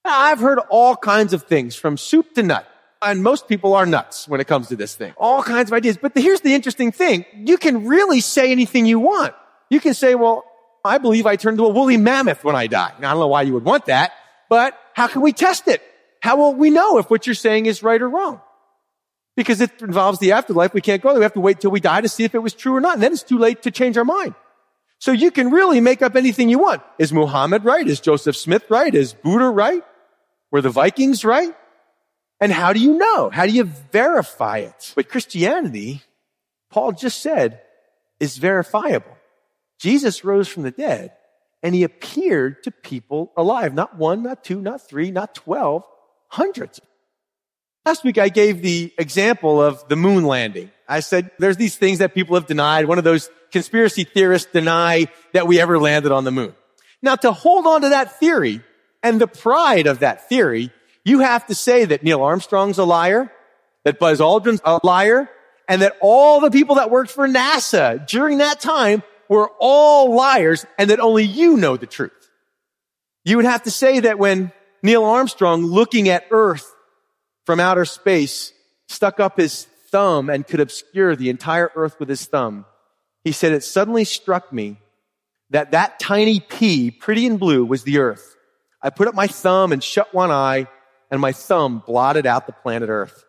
I've 0.05 0.41
heard 0.41 0.59
all 0.71 0.97
kinds 0.97 1.33
of 1.33 1.45
things 1.45 1.77
from 1.77 1.97
soup 1.97 2.35
to 2.35 2.43
nut. 2.43 2.67
And 3.01 3.23
most 3.23 3.47
people 3.47 3.75
are 3.75 3.87
nuts 3.87 4.27
when 4.27 4.41
it 4.41 4.49
comes 4.49 4.69
to 4.69 4.77
this 4.77 4.97
thing. 4.97 5.13
All 5.17 5.43
kinds 5.43 5.71
of 5.71 5.75
ideas. 5.75 5.97
But 5.97 6.17
here's 6.17 6.41
the 6.41 6.55
interesting 6.55 6.91
thing. 6.91 7.25
You 7.33 7.57
can 7.57 7.87
really 7.87 8.21
say 8.21 8.51
anything 8.51 8.87
you 8.87 8.99
want. 8.99 9.35
You 9.71 9.79
can 9.79 9.95
say, 9.95 10.17
well, 10.17 10.45
I 10.85 10.99
believe 10.99 11.27
I 11.27 11.37
turn 11.37 11.55
into 11.55 11.65
a 11.65 11.69
woolly 11.69 11.97
mammoth 11.97 12.45
when 12.45 12.57
I 12.57 12.67
die. 12.67 12.93
Now, 13.01 13.11
I 13.11 13.13
don't 13.13 13.21
know 13.21 13.29
why 13.29 13.43
you 13.43 13.55
would 13.55 13.65
want 13.65 13.87
that, 13.87 14.13
but 14.49 14.79
how 14.95 15.07
can 15.07 15.23
we 15.23 15.33
test 15.33 15.69
it? 15.69 15.83
How 16.21 16.37
will 16.37 16.55
we 16.55 16.71
know 16.71 16.99
if 16.99 17.11
what 17.11 17.27
you're 17.27 17.35
saying 17.35 17.67
is 17.67 17.83
right 17.83 18.01
or 18.01 18.09
wrong? 18.09 18.41
Because 19.37 19.61
it 19.61 19.81
involves 19.81 20.19
the 20.19 20.33
afterlife. 20.33 20.75
We 20.75 20.81
can't 20.81 21.01
go 21.01 21.11
there. 21.11 21.19
We 21.19 21.25
have 21.25 21.35
to 21.35 21.41
wait 21.41 21.61
till 21.61 21.71
we 21.71 21.81
die 21.81 22.01
to 22.01 22.09
see 22.09 22.25
if 22.25 22.35
it 22.35 22.41
was 22.41 22.55
true 22.55 22.75
or 22.75 22.81
not. 22.81 22.95
And 22.95 23.03
then 23.03 23.13
it's 23.13 23.23
too 23.23 23.39
late 23.39 23.63
to 23.63 23.71
change 23.71 23.97
our 23.97 24.05
mind. 24.05 24.35
So 24.99 25.13
you 25.13 25.31
can 25.31 25.51
really 25.51 25.81
make 25.81 26.03
up 26.03 26.17
anything 26.17 26.49
you 26.49 26.59
want. 26.59 26.83
Is 26.99 27.13
Muhammad 27.13 27.65
right? 27.65 27.87
Is 27.87 28.01
Joseph 28.01 28.37
Smith 28.37 28.65
right? 28.69 28.93
Is 28.93 29.13
Buddha 29.13 29.49
right? 29.49 29.85
Were 30.51 30.61
the 30.61 30.71
Vikings 30.71 31.25
right? 31.25 31.55
And 32.41 32.51
how 32.53 32.73
do 32.73 32.81
you 32.81 32.99
know? 32.99 33.31
How 33.31 33.47
do 33.47 33.53
you 33.53 33.65
verify 33.65 34.59
it? 34.59 34.93
But 34.97 35.09
Christianity, 35.09 36.03
Paul 36.71 36.93
just 36.93 37.21
said, 37.21 37.61
is 38.19 38.39
verifiable. 38.39 39.18
Jesus 39.79 40.25
rose 40.25 40.49
from 40.49 40.65
the 40.65 40.71
dead 40.71 41.13
and 41.63 41.75
he 41.75 41.83
appeared 41.83 42.63
to 42.65 42.71
people 42.71 43.33
alive. 43.37 43.75
Not 43.75 43.97
one, 43.97 44.23
not 44.23 44.45
two, 44.45 44.61
not 44.61 44.87
three, 44.87 45.11
not 45.11 45.35
twelve, 45.35 45.85
hundreds. 46.29 46.81
Last 47.87 48.05
week 48.05 48.19
I 48.19 48.29
gave 48.29 48.63
the 48.63 48.93
example 48.99 49.63
of 49.63 49.87
the 49.89 49.97
moon 49.97 50.25
landing. 50.25 50.71
I 50.89 51.01
said 51.01 51.31
there's 51.39 51.57
these 51.57 51.77
things 51.77 51.99
that 51.99 52.15
people 52.15 52.35
have 52.35 52.47
denied. 52.47 52.87
One 52.87 52.99
of 52.99 53.05
those 53.05 53.31
conspiracy 53.51 54.05
theorists 54.05 54.51
deny 54.53 55.07
that 55.33 55.47
we 55.47 55.61
ever 55.61 55.79
landed 55.79 56.13
on 56.13 56.25
the 56.25 56.31
moon. 56.31 56.55
Now 57.03 57.17
to 57.17 57.33
hold 57.33 57.67
on 57.67 57.83
to 57.83 57.91
that 57.91 58.19
theory 58.19 58.63
and 59.03 59.21
the 59.21 59.27
pride 59.27 59.87
of 59.87 60.01
that 60.01 60.29
theory, 60.29 60.73
you 61.05 61.21
have 61.21 61.47
to 61.47 61.55
say 61.55 61.85
that 61.85 62.03
Neil 62.03 62.23
Armstrong's 62.23 62.79
a 62.79 62.85
liar, 62.85 63.33
that 63.85 63.99
Buzz 63.99 64.21
Aldrin's 64.21 64.61
a 64.65 64.81
liar, 64.83 65.31
and 65.69 65.83
that 65.83 65.97
all 66.01 66.41
the 66.41 66.51
people 66.51 66.77
that 66.77 66.91
worked 66.91 67.11
for 67.11 67.29
NASA 67.29 68.07
during 68.07 68.39
that 68.39 68.61
time 68.61 69.03
were 69.29 69.51
all 69.59 70.15
liars 70.15 70.65
and 70.79 70.91
that 70.91 71.01
only 71.01 71.25
you 71.25 71.57
know 71.57 71.77
the 71.77 71.87
truth. 71.87 72.13
You 73.25 73.37
would 73.37 73.45
have 73.45 73.65
to 73.65 73.71
say 73.71 74.01
that 74.01 74.19
when 74.19 74.53
Neil 74.83 75.05
Armstrong 75.05 75.65
looking 75.65 76.09
at 76.09 76.27
Earth 76.31 76.75
from 77.45 77.61
outer 77.61 77.85
space 77.85 78.53
stuck 78.89 79.21
up 79.21 79.37
his 79.37 79.65
thumb 79.91 80.31
and 80.31 80.47
could 80.47 80.61
obscure 80.61 81.15
the 81.15 81.31
entire 81.31 81.71
Earth 81.75 81.99
with 82.01 82.09
his 82.09 82.27
thumb, 82.27 82.65
he 83.25 83.33
said, 83.33 83.53
it 83.53 83.65
suddenly 83.65 84.05
struck 84.05 84.53
me 84.53 84.79
that 85.51 85.73
that 85.73 85.99
tiny 85.99 86.41
pea, 86.41 86.91
pretty 86.91 87.27
in 87.27 87.37
blue, 87.37 87.65
was 87.65 87.85
the 87.85 87.99
Earth. 87.99 88.37
I 88.83 88.91
put 88.91 89.09
up 89.09 89.15
my 89.15 89.27
thumb 89.27 89.73
and 89.73 89.83
shut 89.83 90.15
one 90.15 90.31
eye 90.31 90.67
and 91.11 91.21
my 91.21 91.33
thumb 91.33 91.83
blotted 91.87 92.27
out 92.27 92.47
the 92.47 92.53
planet 92.53 92.89
Earth. 92.89 93.25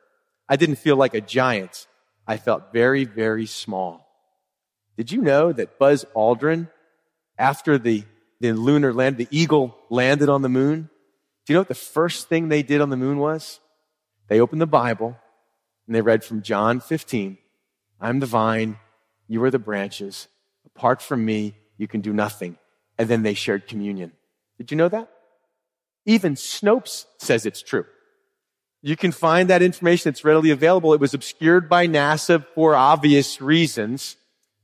I 0.48 0.56
didn't 0.56 0.78
feel 0.78 0.96
like 0.96 1.14
a 1.14 1.22
giant. 1.22 1.88
I 2.28 2.38
felt 2.38 2.72
very, 2.74 3.06
very 3.06 3.46
small. 3.46 4.09
Did 5.00 5.14
you 5.14 5.22
know 5.22 5.54
that 5.54 5.80
Buzz 5.80 6.04
Aldrin, 6.14 6.68
after 7.38 7.78
the, 7.78 8.04
the 8.42 8.52
lunar 8.52 8.92
land, 8.94 9.16
the 9.16 9.30
eagle 9.32 9.78
landed 9.90 10.28
on 10.28 10.42
the 10.42 10.50
moon? 10.50 10.90
Do 11.46 11.54
you 11.54 11.56
know 11.56 11.62
what 11.62 11.70
the 11.70 11.74
first 11.74 12.28
thing 12.28 12.50
they 12.50 12.64
did 12.64 12.82
on 12.82 12.90
the 12.90 12.98
moon 12.98 13.18
was? 13.18 13.62
They 14.28 14.42
opened 14.42 14.60
the 14.60 14.68
Bible 14.68 15.18
and 15.88 15.96
they 15.96 16.02
read 16.02 16.26
from 16.26 16.42
John 16.42 16.82
15. 16.82 17.38
I'm 18.02 18.20
the 18.20 18.26
vine. 18.26 18.78
You 19.30 19.42
are 19.46 19.50
the 19.50 19.58
branches. 19.58 20.28
Apart 20.66 21.02
from 21.02 21.24
me, 21.24 21.56
you 21.78 21.88
can 21.88 22.02
do 22.02 22.12
nothing. 22.12 22.58
And 22.98 23.08
then 23.08 23.24
they 23.24 23.36
shared 23.36 23.70
communion. 23.70 24.12
Did 24.58 24.70
you 24.70 24.76
know 24.76 24.90
that? 24.90 25.10
Even 26.06 26.36
Snopes 26.36 27.06
says 27.20 27.46
it's 27.46 27.62
true. 27.62 27.86
You 28.82 28.98
can 28.98 29.14
find 29.14 29.50
that 29.50 29.62
information. 29.62 30.10
It's 30.10 30.26
readily 30.26 30.52
available. 30.52 30.94
It 30.94 31.00
was 31.00 31.14
obscured 31.14 31.70
by 31.70 31.88
NASA 31.88 32.46
for 32.54 32.76
obvious 32.76 33.40
reasons 33.40 34.18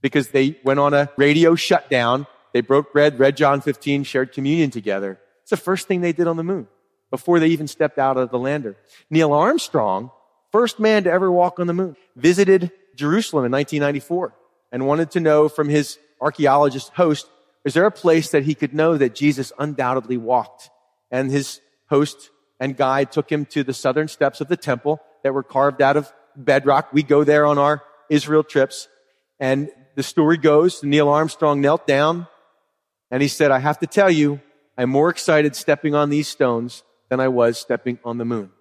because 0.05 0.27
they 0.27 0.55
went 0.63 0.79
on 0.79 0.93
a 0.93 1.09
radio 1.17 1.55
shutdown. 1.55 2.27
They 2.53 2.61
broke 2.61 2.93
bread, 2.93 3.17
read 3.17 3.35
John 3.35 3.59
15, 3.59 4.03
shared 4.03 4.33
communion 4.33 4.69
together. 4.69 5.19
It's 5.41 5.49
the 5.49 5.57
first 5.57 5.87
thing 5.87 6.01
they 6.01 6.13
did 6.13 6.27
on 6.27 6.37
the 6.37 6.43
moon 6.43 6.67
before 7.09 7.39
they 7.39 7.47
even 7.47 7.67
stepped 7.67 7.97
out 7.97 8.15
of 8.15 8.29
the 8.29 8.37
lander. 8.37 8.77
Neil 9.09 9.33
Armstrong, 9.33 10.11
first 10.51 10.79
man 10.79 11.05
to 11.05 11.11
ever 11.11 11.31
walk 11.31 11.59
on 11.59 11.65
the 11.65 11.73
moon, 11.73 11.95
visited 12.15 12.71
Jerusalem 12.95 13.45
in 13.45 13.51
1994 13.51 14.35
and 14.71 14.85
wanted 14.85 15.09
to 15.09 15.19
know 15.19 15.49
from 15.49 15.69
his 15.69 15.97
archaeologist 16.21 16.91
host, 16.93 17.27
is 17.63 17.73
there 17.73 17.87
a 17.87 17.91
place 17.91 18.29
that 18.29 18.43
he 18.43 18.53
could 18.53 18.75
know 18.75 18.97
that 18.97 19.15
Jesus 19.15 19.51
undoubtedly 19.57 20.17
walked? 20.17 20.69
And 21.09 21.31
his 21.31 21.61
host 21.89 22.29
and 22.59 22.77
guide 22.77 23.11
took 23.11 23.31
him 23.31 23.47
to 23.47 23.63
the 23.63 23.73
southern 23.73 24.07
steps 24.07 24.39
of 24.39 24.49
the 24.49 24.57
temple 24.57 25.01
that 25.23 25.33
were 25.33 25.41
carved 25.41 25.81
out 25.81 25.97
of 25.97 26.13
bedrock. 26.35 26.93
We 26.93 27.01
go 27.01 27.23
there 27.23 27.47
on 27.47 27.57
our 27.57 27.81
Israel 28.07 28.43
trips. 28.43 28.87
And 29.39 29.71
the 29.95 30.03
story 30.03 30.37
goes, 30.37 30.83
Neil 30.83 31.09
Armstrong 31.09 31.61
knelt 31.61 31.87
down 31.87 32.27
and 33.11 33.21
he 33.21 33.27
said, 33.27 33.51
I 33.51 33.59
have 33.59 33.79
to 33.79 33.87
tell 33.87 34.11
you, 34.11 34.41
I'm 34.77 34.89
more 34.89 35.09
excited 35.09 35.55
stepping 35.55 35.95
on 35.95 36.09
these 36.09 36.27
stones 36.27 36.83
than 37.09 37.19
I 37.19 37.29
was 37.29 37.57
stepping 37.57 37.99
on 38.03 38.17
the 38.17 38.25
moon. 38.25 38.51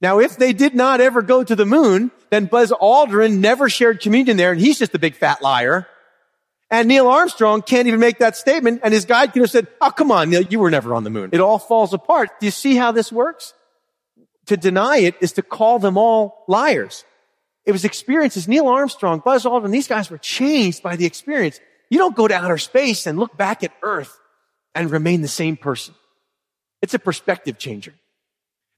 Now, 0.00 0.18
if 0.18 0.36
they 0.36 0.52
did 0.52 0.74
not 0.74 1.00
ever 1.00 1.22
go 1.22 1.44
to 1.44 1.54
the 1.54 1.66
moon, 1.66 2.10
then 2.30 2.46
Buzz 2.46 2.72
Aldrin 2.72 3.38
never 3.38 3.68
shared 3.68 4.00
communion 4.00 4.36
there 4.36 4.52
and 4.52 4.60
he's 4.60 4.78
just 4.78 4.94
a 4.94 4.98
big 4.98 5.14
fat 5.14 5.42
liar. 5.42 5.86
And 6.70 6.88
Neil 6.88 7.08
Armstrong 7.08 7.62
can't 7.62 7.88
even 7.88 8.00
make 8.00 8.18
that 8.18 8.36
statement. 8.36 8.80
And 8.84 8.94
his 8.94 9.04
guide 9.04 9.32
could 9.32 9.42
have 9.42 9.50
said, 9.50 9.66
Oh, 9.80 9.90
come 9.90 10.12
on, 10.12 10.30
Neil, 10.30 10.42
you 10.42 10.60
were 10.60 10.70
never 10.70 10.94
on 10.94 11.04
the 11.04 11.10
moon. 11.10 11.30
It 11.32 11.40
all 11.40 11.58
falls 11.58 11.92
apart. 11.92 12.30
Do 12.38 12.46
you 12.46 12.52
see 12.52 12.76
how 12.76 12.92
this 12.92 13.10
works? 13.10 13.54
To 14.46 14.56
deny 14.56 14.98
it 14.98 15.16
is 15.20 15.32
to 15.32 15.42
call 15.42 15.78
them 15.78 15.98
all 15.98 16.44
liars. 16.48 17.04
It 17.66 17.72
was 17.72 17.84
experiences. 17.84 18.48
Neil 18.48 18.68
Armstrong, 18.68 19.22
Buzz 19.24 19.44
Aldrin, 19.44 19.70
these 19.70 19.88
guys 19.88 20.10
were 20.10 20.18
changed 20.18 20.82
by 20.82 20.96
the 20.96 21.06
experience. 21.06 21.60
You 21.90 21.98
don't 21.98 22.16
go 22.16 22.26
to 22.28 22.34
outer 22.34 22.58
space 22.58 23.06
and 23.06 23.18
look 23.18 23.36
back 23.36 23.62
at 23.62 23.72
Earth 23.82 24.18
and 24.74 24.90
remain 24.90 25.22
the 25.22 25.28
same 25.28 25.56
person. 25.56 25.94
It's 26.82 26.94
a 26.94 26.98
perspective 26.98 27.58
changer. 27.58 27.94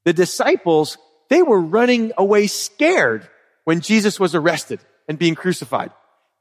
The 0.05 0.13
disciples, 0.13 0.99
they 1.31 1.43
were 1.43 1.61
running 1.61 2.13
away 2.19 2.49
scared 2.49 3.29
when 3.65 3.81
Jesus 3.81 4.19
was 4.19 4.35
arrested 4.35 4.81
and 5.09 5.19
being 5.19 5.35
crucified. 5.35 5.93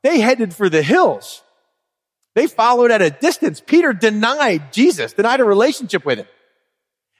They 0.03 0.19
headed 0.19 0.53
for 0.53 0.69
the 0.69 0.81
hills. 0.81 1.43
They 2.33 2.47
followed 2.47 2.91
at 2.91 3.01
a 3.01 3.11
distance. 3.11 3.61
Peter 3.63 3.93
denied 3.93 4.73
Jesus, 4.73 5.13
denied 5.13 5.41
a 5.41 5.45
relationship 5.45 6.05
with 6.05 6.19
him. 6.19 6.27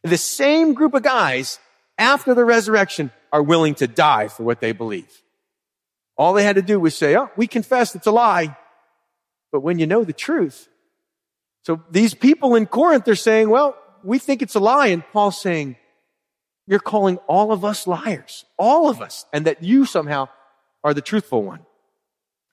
The 0.03 0.17
same 0.17 0.73
group 0.73 0.93
of 0.95 1.03
guys 1.03 1.59
after 2.01 2.33
the 2.33 2.43
resurrection 2.43 3.11
are 3.31 3.43
willing 3.43 3.75
to 3.75 3.87
die 3.87 4.27
for 4.27 4.43
what 4.43 4.59
they 4.59 4.71
believe. 4.71 5.21
All 6.17 6.33
they 6.33 6.43
had 6.43 6.55
to 6.55 6.61
do 6.61 6.79
was 6.79 6.97
say, 6.97 7.15
oh, 7.15 7.29
we 7.37 7.47
confess 7.47 7.95
it's 7.95 8.07
a 8.07 8.11
lie. 8.11 8.57
But 9.51 9.61
when 9.61 9.79
you 9.79 9.85
know 9.85 10.03
the 10.03 10.11
truth, 10.11 10.67
so 11.63 11.81
these 11.91 12.15
people 12.15 12.55
in 12.55 12.65
Corinth 12.65 13.07
are 13.07 13.15
saying, 13.15 13.49
well, 13.49 13.77
we 14.03 14.17
think 14.17 14.41
it's 14.41 14.55
a 14.55 14.59
lie. 14.59 14.87
And 14.87 15.03
Paul's 15.13 15.39
saying, 15.39 15.75
you're 16.65 16.79
calling 16.79 17.17
all 17.27 17.51
of 17.51 17.63
us 17.63 17.85
liars, 17.85 18.45
all 18.57 18.89
of 18.89 18.99
us, 18.99 19.25
and 19.31 19.45
that 19.45 19.61
you 19.61 19.85
somehow 19.85 20.27
are 20.83 20.93
the 20.93 21.01
truthful 21.01 21.43
one. 21.43 21.65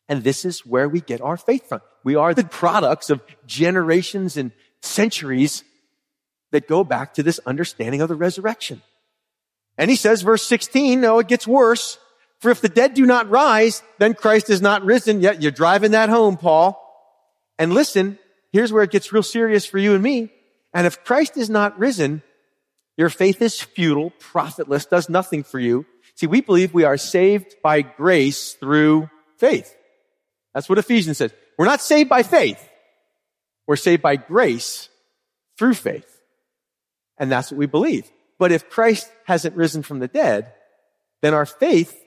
And 0.09 0.23
this 0.25 0.45
is 0.45 0.67
where 0.67 0.89
we 0.89 1.01
get 1.01 1.23
our 1.23 1.37
faith 1.37 1.69
from. 1.69 1.81
We 2.05 2.17
are 2.17 2.35
the 2.35 2.45
products 2.45 3.09
of 3.11 3.23
generations 3.47 4.37
and 4.37 4.53
centuries 4.83 5.65
that 6.51 6.69
go 6.69 6.85
back 6.85 7.15
to 7.15 7.23
this 7.23 7.41
understanding 7.47 8.01
of 8.03 8.09
the 8.09 8.15
resurrection. 8.15 8.83
And 9.79 9.89
he 9.89 9.97
says, 9.97 10.23
verse 10.23 10.43
16, 10.43 11.01
no, 11.01 11.21
it 11.21 11.29
gets 11.29 11.47
worse. 11.47 11.99
For 12.41 12.51
if 12.51 12.61
the 12.61 12.69
dead 12.69 12.95
do 12.95 13.07
not 13.07 13.31
rise, 13.31 13.83
then 13.99 14.15
Christ 14.15 14.51
is 14.51 14.61
not 14.61 14.85
risen. 14.85 15.21
Yet 15.21 15.41
you're 15.41 15.53
driving 15.53 15.93
that 15.93 16.09
home, 16.09 16.37
Paul. 16.37 16.85
And 17.59 17.73
listen, 17.73 18.19
here's 18.53 18.73
where 18.73 18.83
it 18.83 18.91
gets 18.91 19.13
real 19.13 19.23
serious 19.23 19.65
for 19.65 19.79
you 19.79 19.95
and 19.95 20.03
me. 20.03 20.31
And 20.75 20.87
if 20.87 21.05
Christ 21.05 21.37
is 21.37 21.49
not 21.49 21.79
risen, 21.79 22.23
your 22.97 23.09
faith 23.09 23.41
is 23.41 23.61
futile, 23.61 24.11
profitless, 24.19 24.87
does 24.87 25.09
nothing 25.09 25.45
for 25.45 25.59
you. 25.59 25.87
See, 26.17 26.27
we 26.27 26.41
believe 26.41 26.75
we 26.75 26.85
are 26.85 26.97
saved 26.97 27.55
by 27.63 27.83
grace 27.83 28.55
through 28.55 29.09
faith. 29.39 29.75
That's 30.53 30.69
what 30.69 30.79
Ephesians 30.79 31.19
says. 31.19 31.33
We're 31.57 31.67
not 31.67 31.81
saved 31.81 32.09
by 32.09 32.25
faith. 32.25 32.61
We're 33.69 33.77
saved 33.77 34.03
by 34.03 34.17
grace 34.17 34.89
through 35.57 35.75
faith. 35.75 36.21
And 37.19 37.31
that's 37.31 37.53
what 37.53 37.59
we 37.59 37.67
believe. 37.67 38.11
But 38.39 38.53
if 38.53 38.71
Christ 38.71 39.11
hasn't 39.27 39.57
risen 39.57 39.83
from 39.83 39.99
the 39.99 40.09
dead, 40.09 40.53
then 41.23 41.35
our 41.35 41.47
faith 41.47 41.99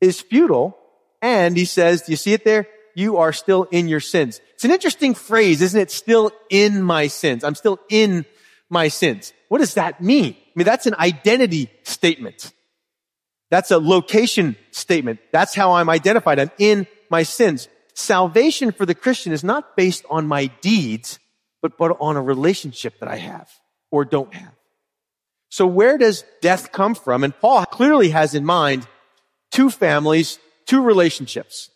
is 0.00 0.20
futile. 0.20 0.76
And 1.20 1.56
he 1.56 1.64
says, 1.64 2.02
do 2.02 2.12
you 2.12 2.16
see 2.16 2.32
it 2.32 2.44
there? 2.44 2.66
You 2.94 3.18
are 3.18 3.32
still 3.32 3.64
in 3.64 3.88
your 3.88 4.00
sins. 4.00 4.40
It's 4.54 4.64
an 4.64 4.70
interesting 4.70 5.14
phrase, 5.14 5.60
isn't 5.60 5.80
it? 5.80 5.90
Still 5.90 6.30
in 6.48 6.82
my 6.82 7.08
sins. 7.08 7.44
I'm 7.44 7.54
still 7.54 7.80
in 7.90 8.24
my 8.70 8.88
sins. 8.88 9.32
What 9.48 9.58
does 9.58 9.74
that 9.74 10.00
mean? 10.00 10.34
I 10.34 10.52
mean, 10.54 10.64
that's 10.64 10.86
an 10.86 10.94
identity 10.94 11.70
statement. 11.82 12.52
That's 13.50 13.70
a 13.70 13.78
location 13.78 14.56
statement. 14.70 15.20
That's 15.32 15.54
how 15.54 15.72
I'm 15.72 15.90
identified. 15.90 16.38
I'm 16.38 16.50
in 16.58 16.86
my 17.10 17.24
sins 17.24 17.68
salvation 17.94 18.72
for 18.72 18.84
the 18.84 18.94
Christian 18.94 19.32
is 19.32 19.44
not 19.44 19.76
based 19.76 20.04
on 20.10 20.26
my 20.26 20.46
deeds, 20.60 21.18
but, 21.62 21.78
but 21.78 21.96
on 22.00 22.16
a 22.16 22.22
relationship 22.22 22.98
that 23.00 23.08
I 23.08 23.16
have 23.16 23.48
or 23.90 24.04
don't 24.04 24.34
have. 24.34 24.52
So 25.54 25.68
where 25.68 25.98
does 25.98 26.24
death 26.40 26.72
come 26.72 26.96
from? 26.96 27.22
And 27.22 27.32
Paul 27.38 27.64
clearly 27.66 28.08
has 28.08 28.34
in 28.34 28.44
mind 28.44 28.88
two 29.52 29.70
families, 29.70 30.40
two 30.66 30.82
relationships. 30.82 31.70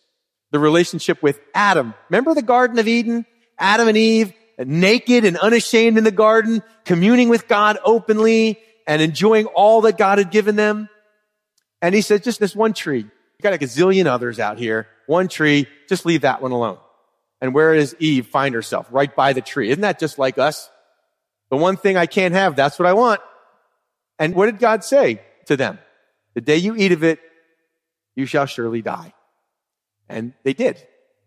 The 0.51 0.59
relationship 0.59 1.23
with 1.23 1.39
Adam. 1.55 1.93
Remember 2.09 2.33
the 2.33 2.41
Garden 2.41 2.77
of 2.77 2.89
Eden? 2.89 3.25
Adam 3.57 3.87
and 3.87 3.95
Eve, 3.95 4.33
naked 4.57 5.23
and 5.23 5.37
unashamed 5.37 5.97
in 5.97 6.03
the 6.03 6.11
garden, 6.11 6.61
communing 6.83 7.29
with 7.29 7.47
God 7.47 7.77
openly 7.85 8.59
and 8.85 9.01
enjoying 9.01 9.45
all 9.45 9.79
that 9.83 9.97
God 9.97 10.17
had 10.17 10.29
given 10.29 10.57
them. 10.57 10.89
And 11.81 11.95
he 11.95 12.01
says, 12.01 12.19
just 12.19 12.41
this 12.41 12.53
one 12.53 12.73
tree. 12.73 13.03
You 13.03 13.41
got 13.41 13.53
a 13.53 13.57
gazillion 13.57 14.07
others 14.07 14.41
out 14.41 14.59
here 14.59 14.89
one 15.07 15.29
tree, 15.29 15.67
just 15.87 16.05
leave 16.05 16.21
that 16.23 16.41
one 16.41 16.51
alone. 16.51 16.79
And 17.39 17.53
where 17.53 17.75
does 17.75 17.95
Eve 17.97 18.27
find 18.27 18.53
herself? 18.53 18.87
Right 18.91 19.15
by 19.15 19.31
the 19.31 19.41
tree. 19.41 19.69
Isn't 19.69 19.83
that 19.83 19.99
just 19.99 20.19
like 20.19 20.37
us? 20.37 20.69
The 21.49 21.55
one 21.55 21.77
thing 21.77 21.95
I 21.95 22.07
can't 22.07 22.33
have, 22.33 22.57
that's 22.57 22.77
what 22.77 22.85
I 22.85 22.91
want. 22.91 23.21
And 24.19 24.35
what 24.35 24.45
did 24.45 24.59
God 24.59 24.83
say 24.83 25.21
to 25.45 25.57
them? 25.57 25.79
The 26.35 26.41
day 26.41 26.57
you 26.57 26.75
eat 26.75 26.91
of 26.91 27.03
it, 27.03 27.19
you 28.15 28.25
shall 28.25 28.45
surely 28.45 28.81
die. 28.81 29.13
And 30.07 30.33
they 30.43 30.53
did. 30.53 30.77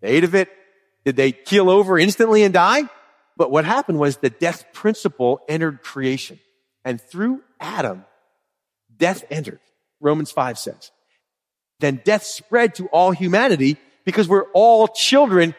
They 0.00 0.08
ate 0.08 0.24
of 0.24 0.34
it. 0.34 0.48
Did 1.04 1.16
they 1.16 1.32
keel 1.32 1.70
over 1.70 1.98
instantly 1.98 2.42
and 2.44 2.54
die? 2.54 2.82
But 3.36 3.50
what 3.50 3.64
happened 3.64 3.98
was 3.98 4.18
the 4.18 4.30
death 4.30 4.66
principle 4.72 5.40
entered 5.48 5.82
creation. 5.82 6.38
And 6.84 7.00
through 7.00 7.42
Adam, 7.58 8.04
death 8.96 9.24
entered. 9.30 9.60
Romans 10.00 10.30
5 10.30 10.58
says 10.58 10.90
then 11.82 12.00
death 12.04 12.22
spread 12.22 12.76
to 12.76 12.86
all 12.86 13.10
humanity 13.10 13.76
because 14.04 14.28
we're 14.28 14.50
all 14.52 14.88
children 14.88 15.54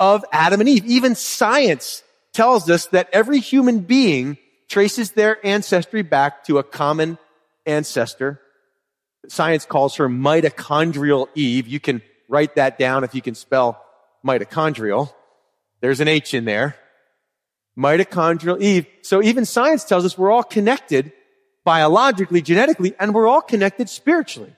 of 0.00 0.24
Adam 0.32 0.60
and 0.60 0.68
Eve. 0.68 0.86
Even 0.86 1.14
science 1.14 2.02
tells 2.32 2.68
us 2.68 2.86
that 2.86 3.08
every 3.12 3.38
human 3.38 3.80
being 3.80 4.38
traces 4.68 5.12
their 5.12 5.44
ancestry 5.46 6.02
back 6.02 6.44
to 6.44 6.58
a 6.58 6.62
common 6.62 7.18
ancestor. 7.64 8.40
Science 9.28 9.64
calls 9.64 9.96
her 9.96 10.08
mitochondrial 10.08 11.28
Eve. 11.34 11.66
You 11.66 11.80
can 11.80 12.02
write 12.28 12.56
that 12.56 12.78
down 12.78 13.04
if 13.04 13.14
you 13.14 13.22
can 13.22 13.34
spell 13.34 13.82
mitochondrial. 14.24 15.12
There's 15.80 16.00
an 16.00 16.08
H 16.08 16.34
in 16.34 16.44
there. 16.44 16.76
Mitochondrial 17.78 18.60
Eve. 18.60 18.86
So 19.02 19.22
even 19.22 19.44
science 19.44 19.84
tells 19.84 20.04
us 20.04 20.16
we're 20.16 20.30
all 20.30 20.42
connected 20.42 21.12
biologically, 21.64 22.40
genetically, 22.42 22.94
and 22.98 23.12
we're 23.14 23.26
all 23.26 23.42
connected 23.42 23.88
spiritually. 23.88 24.54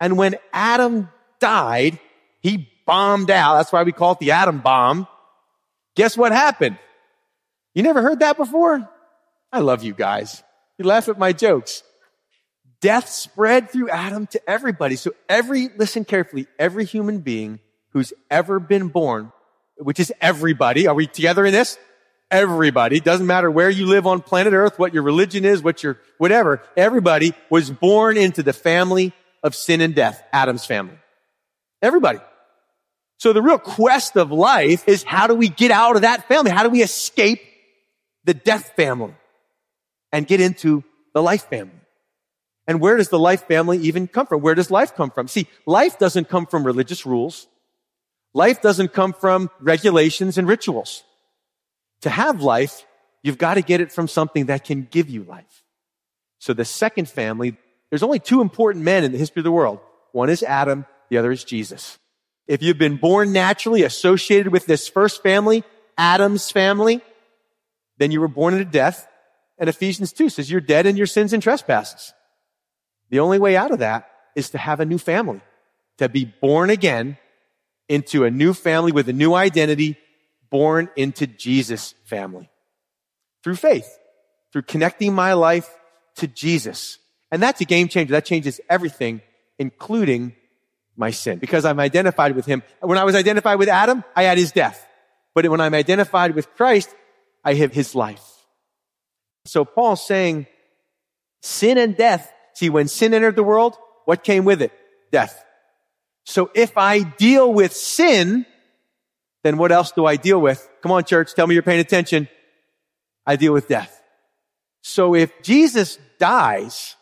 And 0.00 0.16
when 0.16 0.36
Adam 0.52 1.08
died, 1.40 1.98
he 2.40 2.68
bombed 2.86 3.30
out. 3.30 3.56
That's 3.56 3.72
why 3.72 3.84
we 3.84 3.92
call 3.92 4.12
it 4.12 4.18
the 4.18 4.32
atom 4.32 4.58
bomb. 4.58 5.06
Guess 5.94 6.16
what 6.16 6.32
happened? 6.32 6.78
You 7.74 7.82
never 7.82 8.02
heard 8.02 8.20
that 8.20 8.36
before? 8.36 8.88
I 9.52 9.60
love 9.60 9.82
you 9.82 9.94
guys. 9.94 10.42
You 10.78 10.84
laugh 10.84 11.08
at 11.08 11.18
my 11.18 11.32
jokes. 11.32 11.82
Death 12.80 13.08
spread 13.08 13.70
through 13.70 13.90
Adam 13.90 14.26
to 14.28 14.48
everybody. 14.48 14.96
So 14.96 15.12
every, 15.28 15.68
listen 15.76 16.04
carefully, 16.04 16.46
every 16.58 16.84
human 16.84 17.20
being 17.20 17.58
who's 17.92 18.12
ever 18.30 18.60
been 18.60 18.88
born, 18.88 19.32
which 19.78 19.98
is 19.98 20.12
everybody. 20.20 20.86
Are 20.86 20.94
we 20.94 21.06
together 21.06 21.44
in 21.44 21.52
this? 21.52 21.78
Everybody. 22.30 23.00
Doesn't 23.00 23.26
matter 23.26 23.50
where 23.50 23.70
you 23.70 23.86
live 23.86 24.06
on 24.06 24.20
planet 24.20 24.52
earth, 24.52 24.78
what 24.78 24.94
your 24.94 25.02
religion 25.02 25.44
is, 25.44 25.62
what 25.62 25.82
your, 25.82 25.98
whatever. 26.18 26.62
Everybody 26.76 27.32
was 27.50 27.70
born 27.70 28.16
into 28.16 28.42
the 28.42 28.52
family 28.52 29.12
of 29.42 29.54
sin 29.54 29.80
and 29.80 29.94
death, 29.94 30.22
Adam's 30.32 30.64
family. 30.64 30.98
Everybody. 31.82 32.20
So 33.18 33.32
the 33.32 33.42
real 33.42 33.58
quest 33.58 34.16
of 34.16 34.30
life 34.30 34.86
is 34.86 35.02
how 35.02 35.26
do 35.26 35.34
we 35.34 35.48
get 35.48 35.72
out 35.72 35.96
of 35.96 36.02
that 36.02 36.28
family? 36.28 36.52
How 36.52 36.62
do 36.62 36.68
we 36.68 36.82
escape 36.82 37.40
the 38.24 38.34
death 38.34 38.72
family 38.76 39.14
and 40.12 40.26
get 40.26 40.40
into 40.40 40.84
the 41.14 41.22
life 41.22 41.48
family? 41.48 41.80
And 42.66 42.80
where 42.80 42.96
does 42.96 43.08
the 43.08 43.18
life 43.18 43.46
family 43.46 43.78
even 43.78 44.06
come 44.08 44.26
from? 44.26 44.42
Where 44.42 44.54
does 44.54 44.70
life 44.70 44.94
come 44.94 45.10
from? 45.10 45.26
See, 45.26 45.48
life 45.64 45.98
doesn't 45.98 46.28
come 46.28 46.46
from 46.46 46.64
religious 46.64 47.06
rules. 47.06 47.46
Life 48.34 48.60
doesn't 48.60 48.92
come 48.92 49.14
from 49.14 49.50
regulations 49.58 50.36
and 50.36 50.46
rituals. 50.46 51.02
To 52.02 52.10
have 52.10 52.42
life, 52.42 52.84
you've 53.22 53.38
got 53.38 53.54
to 53.54 53.62
get 53.62 53.80
it 53.80 53.90
from 53.90 54.06
something 54.06 54.46
that 54.46 54.64
can 54.64 54.86
give 54.90 55.08
you 55.08 55.24
life. 55.24 55.64
So 56.38 56.52
the 56.52 56.66
second 56.66 57.08
family, 57.08 57.56
there's 57.90 58.02
only 58.02 58.18
two 58.18 58.42
important 58.42 58.84
men 58.84 59.02
in 59.02 59.12
the 59.12 59.18
history 59.18 59.40
of 59.40 59.44
the 59.44 59.50
world. 59.50 59.80
One 60.12 60.28
is 60.28 60.42
Adam, 60.42 60.84
the 61.08 61.16
other 61.16 61.32
is 61.32 61.44
Jesus. 61.44 61.98
If 62.46 62.62
you've 62.62 62.78
been 62.78 62.96
born 62.96 63.32
naturally 63.32 63.82
associated 63.82 64.52
with 64.52 64.66
this 64.66 64.88
first 64.88 65.22
family, 65.22 65.64
Adam's 65.96 66.50
family, 66.50 67.00
then 67.96 68.10
you 68.10 68.20
were 68.20 68.28
born 68.28 68.54
into 68.54 68.66
death. 68.66 69.07
And 69.58 69.68
Ephesians 69.68 70.12
2 70.12 70.28
says 70.28 70.50
you're 70.50 70.60
dead 70.60 70.86
in 70.86 70.96
your 70.96 71.06
sins 71.06 71.32
and 71.32 71.42
trespasses. 71.42 72.12
The 73.10 73.20
only 73.20 73.38
way 73.38 73.56
out 73.56 73.70
of 73.70 73.80
that 73.80 74.08
is 74.36 74.50
to 74.50 74.58
have 74.58 74.80
a 74.80 74.84
new 74.84 74.98
family, 74.98 75.40
to 75.98 76.08
be 76.08 76.24
born 76.24 76.70
again 76.70 77.18
into 77.88 78.24
a 78.24 78.30
new 78.30 78.54
family 78.54 78.92
with 78.92 79.08
a 79.08 79.12
new 79.12 79.34
identity, 79.34 79.96
born 80.50 80.88
into 80.96 81.26
Jesus 81.26 81.94
family 82.04 82.48
through 83.42 83.56
faith, 83.56 83.98
through 84.52 84.62
connecting 84.62 85.14
my 85.14 85.32
life 85.32 85.68
to 86.16 86.26
Jesus. 86.26 86.98
And 87.30 87.42
that's 87.42 87.60
a 87.60 87.64
game 87.64 87.88
changer. 87.88 88.12
That 88.12 88.24
changes 88.24 88.60
everything, 88.68 89.22
including 89.58 90.34
my 90.96 91.10
sin 91.10 91.38
because 91.38 91.64
I'm 91.64 91.80
identified 91.80 92.34
with 92.34 92.46
him. 92.46 92.62
When 92.80 92.98
I 92.98 93.04
was 93.04 93.14
identified 93.14 93.58
with 93.58 93.68
Adam, 93.68 94.04
I 94.14 94.24
had 94.24 94.38
his 94.38 94.52
death. 94.52 94.86
But 95.34 95.48
when 95.48 95.60
I'm 95.60 95.74
identified 95.74 96.34
with 96.34 96.52
Christ, 96.54 96.94
I 97.44 97.54
have 97.54 97.72
his 97.72 97.94
life. 97.94 98.37
So 99.48 99.64
Paul's 99.64 100.06
saying 100.06 100.46
sin 101.40 101.78
and 101.78 101.96
death 101.96 102.32
See, 102.58 102.70
when 102.70 102.88
sin 102.88 103.14
entered 103.14 103.36
the 103.36 103.44
world, 103.44 103.76
what 104.04 104.24
came 104.24 104.44
with 104.44 104.62
it? 104.62 104.72
Death. 105.12 105.44
So 106.24 106.50
if 106.56 106.76
I 106.76 107.04
deal 107.04 107.52
with 107.52 107.72
sin, 107.72 108.46
then 109.44 109.58
what 109.58 109.70
else 109.70 109.92
do 109.92 110.04
I 110.04 110.16
deal 110.16 110.40
with? 110.40 110.68
Come 110.82 110.90
on, 110.90 111.04
church, 111.04 111.34
tell 111.34 111.46
me 111.46 111.54
you're 111.54 111.62
paying 111.62 111.78
attention. 111.78 112.26
I 113.24 113.36
deal 113.36 113.52
with 113.52 113.68
death. 113.68 114.02
So 114.82 115.14
if 115.14 115.40
Jesus 115.40 116.00
dies 116.18 116.96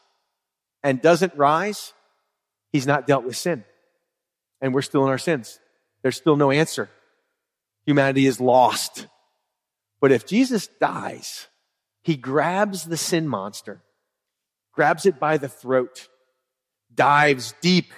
and 0.83 1.01
doesn't 1.01 1.35
rise, 1.37 1.95
he's 2.71 2.87
not 2.87 3.07
dealt 3.07 3.25
with 3.25 3.39
sin. 3.39 3.65
And 4.61 4.75
we're 4.75 4.83
still 4.83 5.05
in 5.05 5.09
our 5.09 5.17
sins. 5.17 5.59
There's 6.03 6.17
still 6.17 6.37
no 6.37 6.51
answer. 6.51 6.91
Humanity 7.87 8.27
is 8.27 8.43
lost. 8.43 9.07
But 10.03 10.13
if 10.13 10.27
Jesus 10.27 10.67
dies, 10.67 11.47
he 12.07 12.17
grabs 12.17 12.85
the 12.85 12.97
sin 12.97 13.27
monster 13.27 13.83
grabs 14.77 15.07
it 15.07 15.19
by 15.19 15.39
the 15.39 15.49
throat, 15.49 16.09
dives 16.95 17.55
deep 17.61 17.93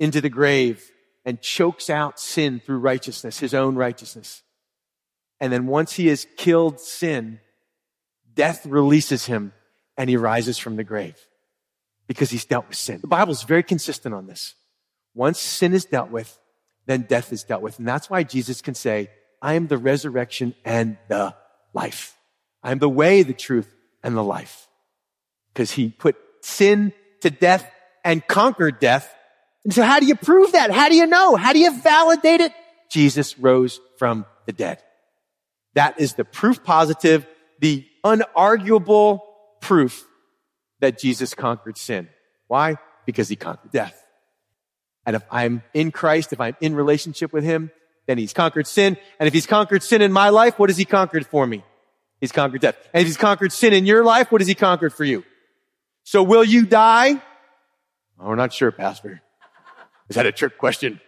into 0.00 0.20
the 0.20 0.30
grave, 0.30 0.90
and 1.24 1.40
chokes 1.40 1.88
out 1.88 2.18
sin 2.18 2.58
through 2.58 2.78
righteousness, 2.78 3.38
his 3.38 3.54
own 3.54 3.76
righteousness. 3.76 4.42
And 5.38 5.52
then 5.52 5.66
once 5.66 5.92
he 5.92 6.08
has 6.08 6.26
killed 6.36 6.80
sin, 6.80 7.38
death 8.34 8.66
releases 8.66 9.26
him 9.26 9.52
and 9.96 10.10
he 10.10 10.16
rises 10.16 10.58
from 10.58 10.76
the 10.76 10.84
grave 10.84 11.16
because 12.08 12.30
he's 12.30 12.44
dealt 12.44 12.66
with 12.66 12.76
sin. 12.76 13.00
The 13.00 13.06
Bible 13.06 13.32
is 13.32 13.42
very 13.42 13.62
consistent 13.62 14.14
on 14.14 14.26
this. 14.26 14.54
Once 15.14 15.38
sin 15.38 15.74
is 15.74 15.84
dealt 15.84 16.10
with, 16.10 16.38
then 16.86 17.02
death 17.02 17.32
is 17.32 17.44
dealt 17.44 17.62
with. 17.62 17.78
And 17.78 17.86
that's 17.86 18.10
why 18.10 18.22
Jesus 18.24 18.62
can 18.62 18.74
say, 18.74 19.10
I 19.40 19.54
am 19.54 19.66
the 19.66 19.78
resurrection 19.78 20.54
and 20.64 20.96
the 21.08 21.36
life. 21.74 22.16
I 22.62 22.70
am 22.70 22.78
the 22.78 22.88
way, 22.88 23.22
the 23.22 23.32
truth, 23.32 23.72
and 24.02 24.16
the 24.16 24.22
life 24.22 24.68
because 25.52 25.72
he 25.72 25.88
put 25.88 26.16
sin 26.42 26.92
to 27.20 27.30
death 27.30 27.68
and 28.04 28.26
conquered 28.26 28.80
death. 28.80 29.12
And 29.64 29.72
so 29.72 29.82
how 29.82 30.00
do 30.00 30.06
you 30.06 30.16
prove 30.16 30.52
that? 30.52 30.70
How 30.70 30.88
do 30.88 30.96
you 30.96 31.06
know? 31.06 31.36
How 31.36 31.52
do 31.52 31.58
you 31.58 31.76
validate 31.80 32.40
it? 32.40 32.52
Jesus 32.90 33.38
rose 33.38 33.80
from 33.98 34.26
the 34.46 34.52
dead. 34.52 34.82
That 35.74 36.00
is 36.00 36.14
the 36.14 36.24
proof 36.24 36.62
positive, 36.64 37.26
the 37.60 37.86
unarguable 38.04 39.20
proof 39.60 40.04
that 40.80 40.98
Jesus 40.98 41.34
conquered 41.34 41.78
sin. 41.78 42.08
Why? 42.48 42.76
Because 43.06 43.28
he 43.28 43.36
conquered 43.36 43.72
death. 43.72 43.98
And 45.06 45.16
if 45.16 45.22
I'm 45.30 45.62
in 45.72 45.90
Christ, 45.90 46.32
if 46.32 46.40
I'm 46.40 46.56
in 46.60 46.74
relationship 46.74 47.32
with 47.32 47.44
him, 47.44 47.70
then 48.06 48.18
he's 48.18 48.32
conquered 48.32 48.66
sin. 48.66 48.96
And 49.18 49.26
if 49.26 49.32
he's 49.32 49.46
conquered 49.46 49.82
sin 49.82 50.02
in 50.02 50.12
my 50.12 50.28
life, 50.28 50.58
what 50.58 50.68
has 50.68 50.76
he 50.76 50.84
conquered 50.84 51.26
for 51.26 51.46
me? 51.46 51.64
He's 52.22 52.30
conquered 52.30 52.60
death. 52.60 52.76
And 52.94 53.00
if 53.00 53.08
he's 53.08 53.16
conquered 53.16 53.52
sin 53.52 53.72
in 53.72 53.84
your 53.84 54.04
life, 54.04 54.30
what 54.30 54.40
has 54.40 54.46
he 54.46 54.54
conquered 54.54 54.94
for 54.94 55.02
you? 55.02 55.24
So 56.04 56.22
will 56.22 56.44
you 56.44 56.64
die? 56.64 57.14
Oh, 58.20 58.28
we're 58.28 58.36
not 58.36 58.52
sure, 58.52 58.70
Pastor. 58.70 59.20
Is 60.08 60.14
that 60.14 60.24
a 60.24 60.30
trick 60.30 60.56
question? 60.56 61.00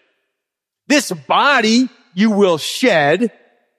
This 0.88 1.12
body 1.12 1.88
you 2.14 2.33
will 2.33 2.59
shed, 2.59 3.31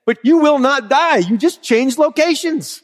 but 0.06 0.18
you 0.24 0.38
will 0.38 0.60
not 0.60 0.90
die. 0.90 1.18
You 1.18 1.38
just 1.38 1.62
change 1.62 1.98
locations. 1.98 2.82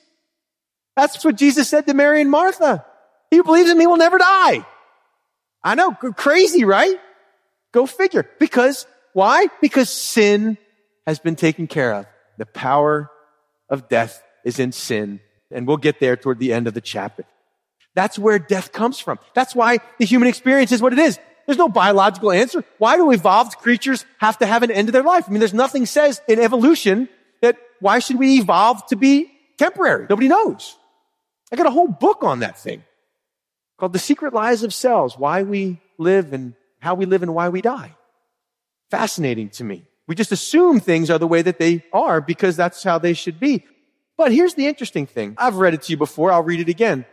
That's 0.97 1.23
what 1.23 1.37
Jesus 1.37 1.69
said 1.69 1.87
to 1.87 1.93
Mary 1.93 2.19
and 2.19 2.29
Martha. 2.29 2.85
He 3.29 3.41
believes 3.41 3.69
in 3.69 3.77
me 3.77 3.87
will 3.87 3.95
never 3.95 4.17
die. 4.17 4.65
I 5.63 5.75
know, 5.75 5.93
crazy, 5.93 6.65
right? 6.65 6.99
Go 7.71 7.85
figure. 7.85 8.29
Because, 8.37 8.85
why? 9.13 9.47
Because 9.61 9.89
sin 9.89 10.57
has 11.07 11.19
been 11.19 11.37
taken 11.37 11.67
care 11.67 11.93
of. 11.93 12.05
The 12.37 12.45
power 12.45 13.09
of 13.69 13.87
death 13.87 14.21
is 14.43 14.59
in 14.59 14.71
sin. 14.71 15.19
And 15.51 15.67
we'll 15.67 15.77
get 15.77 15.99
there 15.99 16.15
toward 16.15 16.39
the 16.39 16.53
end 16.53 16.67
of 16.67 16.73
the 16.73 16.81
chapter. 16.81 17.25
That's 17.93 18.17
where 18.17 18.39
death 18.39 18.71
comes 18.71 18.99
from. 18.99 19.19
That's 19.33 19.53
why 19.53 19.79
the 19.99 20.05
human 20.05 20.27
experience 20.27 20.71
is 20.71 20.81
what 20.81 20.93
it 20.93 20.99
is. 20.99 21.19
There's 21.45 21.57
no 21.57 21.67
biological 21.67 22.31
answer. 22.31 22.63
Why 22.77 22.95
do 22.95 23.11
evolved 23.11 23.57
creatures 23.57 24.05
have 24.19 24.37
to 24.39 24.45
have 24.45 24.63
an 24.63 24.71
end 24.71 24.87
to 24.87 24.91
their 24.91 25.03
life? 25.03 25.25
I 25.27 25.31
mean, 25.31 25.39
there's 25.39 25.53
nothing 25.53 25.85
says 25.85 26.21
in 26.27 26.39
evolution 26.39 27.09
that 27.41 27.57
why 27.79 27.99
should 27.99 28.17
we 28.17 28.37
evolve 28.37 28.85
to 28.87 28.95
be 28.95 29.31
temporary? 29.57 30.05
Nobody 30.09 30.27
knows. 30.27 30.77
I 31.51 31.55
got 31.57 31.65
a 31.65 31.71
whole 31.71 31.87
book 31.87 32.23
on 32.23 32.39
that 32.39 32.57
thing 32.57 32.83
called 33.77 33.93
The 33.93 33.99
Secret 33.99 34.33
Lives 34.33 34.63
of 34.63 34.73
Cells, 34.73 35.17
why 35.17 35.43
we 35.43 35.81
live 35.97 36.31
and 36.31 36.53
how 36.79 36.95
we 36.95 37.05
live 37.05 37.23
and 37.23 37.33
why 37.33 37.49
we 37.49 37.61
die. 37.61 37.95
Fascinating 38.89 39.49
to 39.49 39.63
me. 39.63 39.85
We 40.07 40.15
just 40.15 40.31
assume 40.31 40.79
things 40.79 41.09
are 41.09 41.17
the 41.17 41.27
way 41.27 41.41
that 41.41 41.59
they 41.59 41.83
are 41.91 42.21
because 42.21 42.55
that's 42.55 42.83
how 42.83 42.99
they 42.99 43.13
should 43.13 43.39
be. 43.39 43.65
But 44.21 44.31
here's 44.31 44.53
the 44.53 44.67
interesting 44.67 45.07
thing. 45.07 45.33
I've 45.39 45.55
read 45.55 45.73
it 45.73 45.81
to 45.81 45.91
you 45.91 45.97
before. 45.97 46.31
I'll 46.31 46.43
read 46.43 46.59
it 46.59 46.69
again. 46.69 47.05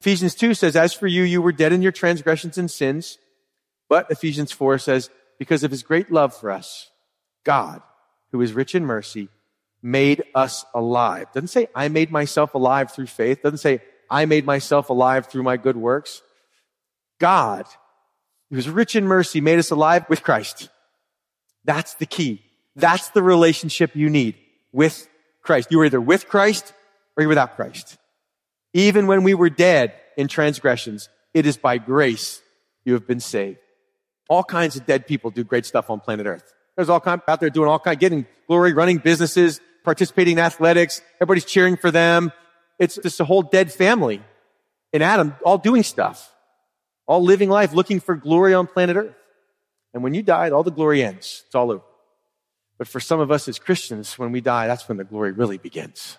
Ephesians 0.00 0.36
2 0.36 0.54
says, 0.54 0.76
as 0.76 0.94
for 0.94 1.08
you, 1.08 1.24
you 1.24 1.42
were 1.42 1.50
dead 1.50 1.72
in 1.72 1.82
your 1.82 1.90
transgressions 1.90 2.56
and 2.58 2.70
sins. 2.70 3.18
But 3.88 4.08
Ephesians 4.08 4.52
4 4.52 4.78
says, 4.78 5.10
because 5.36 5.64
of 5.64 5.72
his 5.72 5.82
great 5.82 6.12
love 6.12 6.32
for 6.32 6.52
us, 6.52 6.90
God, 7.42 7.82
who 8.30 8.40
is 8.40 8.52
rich 8.52 8.76
in 8.76 8.86
mercy, 8.86 9.30
made 9.82 10.22
us 10.32 10.64
alive. 10.76 11.26
Doesn't 11.34 11.48
say 11.48 11.66
I 11.74 11.88
made 11.88 12.12
myself 12.12 12.54
alive 12.54 12.92
through 12.92 13.08
faith. 13.08 13.42
Doesn't 13.42 13.58
say 13.58 13.82
I 14.08 14.24
made 14.24 14.46
myself 14.46 14.90
alive 14.90 15.26
through 15.26 15.42
my 15.42 15.56
good 15.56 15.76
works. 15.76 16.22
God, 17.18 17.66
who 18.50 18.58
is 18.58 18.70
rich 18.70 18.94
in 18.94 19.08
mercy, 19.08 19.40
made 19.40 19.58
us 19.58 19.72
alive 19.72 20.08
with 20.08 20.22
Christ. 20.22 20.68
That's 21.64 21.94
the 21.94 22.06
key. 22.06 22.44
That's 22.76 23.08
the 23.08 23.24
relationship 23.24 23.96
you 23.96 24.08
need 24.08 24.36
with 24.70 25.08
Christ. 25.44 25.68
You 25.70 25.78
were 25.78 25.84
either 25.84 26.00
with 26.00 26.28
Christ 26.28 26.72
or 27.16 27.22
you're 27.22 27.28
without 27.28 27.54
Christ. 27.54 27.96
Even 28.72 29.06
when 29.06 29.22
we 29.22 29.34
were 29.34 29.50
dead 29.50 29.94
in 30.16 30.26
transgressions, 30.26 31.08
it 31.32 31.46
is 31.46 31.56
by 31.56 31.78
grace 31.78 32.42
you 32.84 32.94
have 32.94 33.06
been 33.06 33.20
saved. 33.20 33.58
All 34.28 34.42
kinds 34.42 34.74
of 34.76 34.86
dead 34.86 35.06
people 35.06 35.30
do 35.30 35.44
great 35.44 35.66
stuff 35.66 35.90
on 35.90 36.00
planet 36.00 36.26
Earth. 36.26 36.52
There's 36.76 36.88
all 36.88 37.00
kinds 37.00 37.22
out 37.28 37.40
there 37.40 37.50
doing 37.50 37.68
all 37.68 37.78
kinds, 37.78 37.98
getting 37.98 38.26
glory, 38.48 38.72
running 38.72 38.98
businesses, 38.98 39.60
participating 39.84 40.38
in 40.38 40.44
athletics. 40.44 41.02
Everybody's 41.16 41.44
cheering 41.44 41.76
for 41.76 41.90
them. 41.90 42.32
It's 42.78 42.96
just 42.96 43.20
a 43.20 43.24
whole 43.24 43.42
dead 43.42 43.72
family 43.72 44.22
in 44.92 45.02
Adam, 45.02 45.36
all 45.44 45.58
doing 45.58 45.82
stuff, 45.82 46.34
all 47.06 47.22
living 47.22 47.50
life, 47.50 47.72
looking 47.72 48.00
for 48.00 48.16
glory 48.16 48.54
on 48.54 48.66
planet 48.66 48.96
Earth. 48.96 49.14
And 49.92 50.02
when 50.02 50.14
you 50.14 50.22
die, 50.22 50.50
all 50.50 50.64
the 50.64 50.72
glory 50.72 51.04
ends. 51.04 51.44
It's 51.46 51.54
all 51.54 51.70
over. 51.70 51.82
But 52.84 52.90
for 52.90 53.00
some 53.00 53.18
of 53.18 53.30
us 53.30 53.48
as 53.48 53.58
Christians, 53.58 54.18
when 54.18 54.30
we 54.30 54.42
die, 54.42 54.66
that's 54.66 54.86
when 54.90 54.98
the 54.98 55.04
glory 55.04 55.32
really 55.32 55.56
begins. 55.56 56.18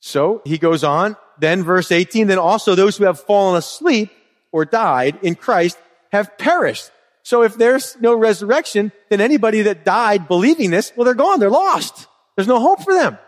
So 0.00 0.40
he 0.46 0.56
goes 0.56 0.82
on, 0.82 1.14
then 1.38 1.62
verse 1.62 1.92
18, 1.92 2.26
then 2.26 2.38
also 2.38 2.74
those 2.74 2.96
who 2.96 3.04
have 3.04 3.20
fallen 3.20 3.58
asleep 3.58 4.10
or 4.50 4.64
died 4.64 5.18
in 5.20 5.34
Christ 5.34 5.76
have 6.10 6.38
perished. 6.38 6.90
So 7.22 7.42
if 7.42 7.56
there's 7.56 7.98
no 8.00 8.14
resurrection, 8.14 8.92
then 9.10 9.20
anybody 9.20 9.60
that 9.60 9.84
died 9.84 10.26
believing 10.26 10.70
this, 10.70 10.90
well, 10.96 11.04
they're 11.04 11.12
gone. 11.12 11.38
They're 11.38 11.50
lost. 11.50 12.06
There's 12.34 12.48
no 12.48 12.60
hope 12.60 12.82
for 12.82 12.94
them. 12.94 13.18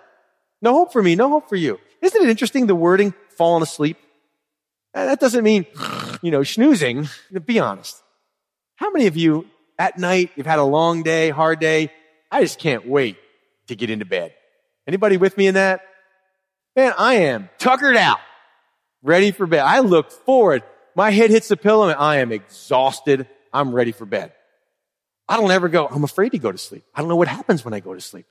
No 0.63 0.73
hope 0.73 0.95
for 0.95 1.03
me. 1.03 1.17
No 1.17 1.29
hope 1.29 1.47
for 1.47 1.57
you. 1.57 1.79
Isn't 2.01 2.23
it 2.23 2.31
interesting 2.31 2.67
the 2.67 2.75
wording 2.75 3.13
fallen 3.37 3.63
asleep? 3.63 3.99
That 4.95 5.21
doesn't 5.21 5.45
mean, 5.45 5.67
you 6.23 6.31
know, 6.31 6.43
snoozing. 6.43 7.07
Be 7.45 7.59
honest. 7.59 8.03
How 8.77 8.91
many 8.91 9.09
of 9.09 9.17
you 9.19 9.45
at 9.79 9.99
night, 9.99 10.31
you've 10.37 10.47
had 10.47 10.59
a 10.59 10.65
long 10.65 11.03
day, 11.03 11.29
hard 11.29 11.61
day? 11.61 11.93
I 12.31 12.43
just 12.43 12.59
can't 12.59 12.87
wait 12.87 13.17
to 13.67 13.77
get 13.77 13.91
into 13.91 14.05
bed. 14.05 14.35
Anybody 14.87 15.17
with 15.17 15.37
me 15.37 15.47
in 15.47 15.55
that? 15.55 15.83
Man, 16.77 16.93
I 16.97 17.15
am 17.15 17.51
tuckered 17.59 17.97
out, 17.97 18.21
ready 19.03 19.33
for 19.33 19.47
bed. 19.47 19.61
I 19.61 19.81
look 19.81 20.11
forward. 20.11 20.63
My 20.95 21.11
head 21.11 21.31
hits 21.31 21.49
the 21.49 21.57
pillow 21.57 21.89
and 21.89 21.99
I 21.99 22.19
am 22.19 22.33
exhausted. 22.33 23.29
I'm 23.53 23.75
ready 23.75 23.93
for 23.93 24.07
bed. 24.07 24.33
I 25.29 25.37
don't 25.37 25.51
ever 25.51 25.69
go, 25.69 25.87
I'm 25.87 26.05
afraid 26.05 26.31
to 26.31 26.39
go 26.39 26.51
to 26.51 26.59
sleep. 26.59 26.85
I 26.95 27.01
don't 27.01 27.09
know 27.09 27.17
what 27.17 27.29
happens 27.29 27.65
when 27.65 27.75
I 27.75 27.81
go 27.81 27.95
to 27.95 28.01
sleep. 28.01 28.27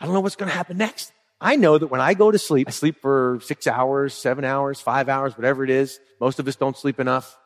I 0.00 0.04
don't 0.04 0.14
know 0.14 0.20
what's 0.20 0.36
going 0.36 0.48
to 0.48 0.54
happen 0.54 0.76
next. 0.76 1.12
I 1.40 1.56
know 1.56 1.76
that 1.76 1.88
when 1.88 2.00
I 2.00 2.14
go 2.14 2.30
to 2.30 2.38
sleep, 2.38 2.68
I 2.68 2.70
sleep 2.70 3.00
for 3.00 3.40
six 3.42 3.66
hours, 3.66 4.14
seven 4.14 4.44
hours, 4.44 4.80
five 4.80 5.08
hours, 5.08 5.36
whatever 5.36 5.64
it 5.64 5.70
is. 5.70 5.98
Most 6.20 6.38
of 6.38 6.46
us 6.46 6.56
don't 6.56 6.76
sleep 6.76 7.00
enough. 7.00 7.36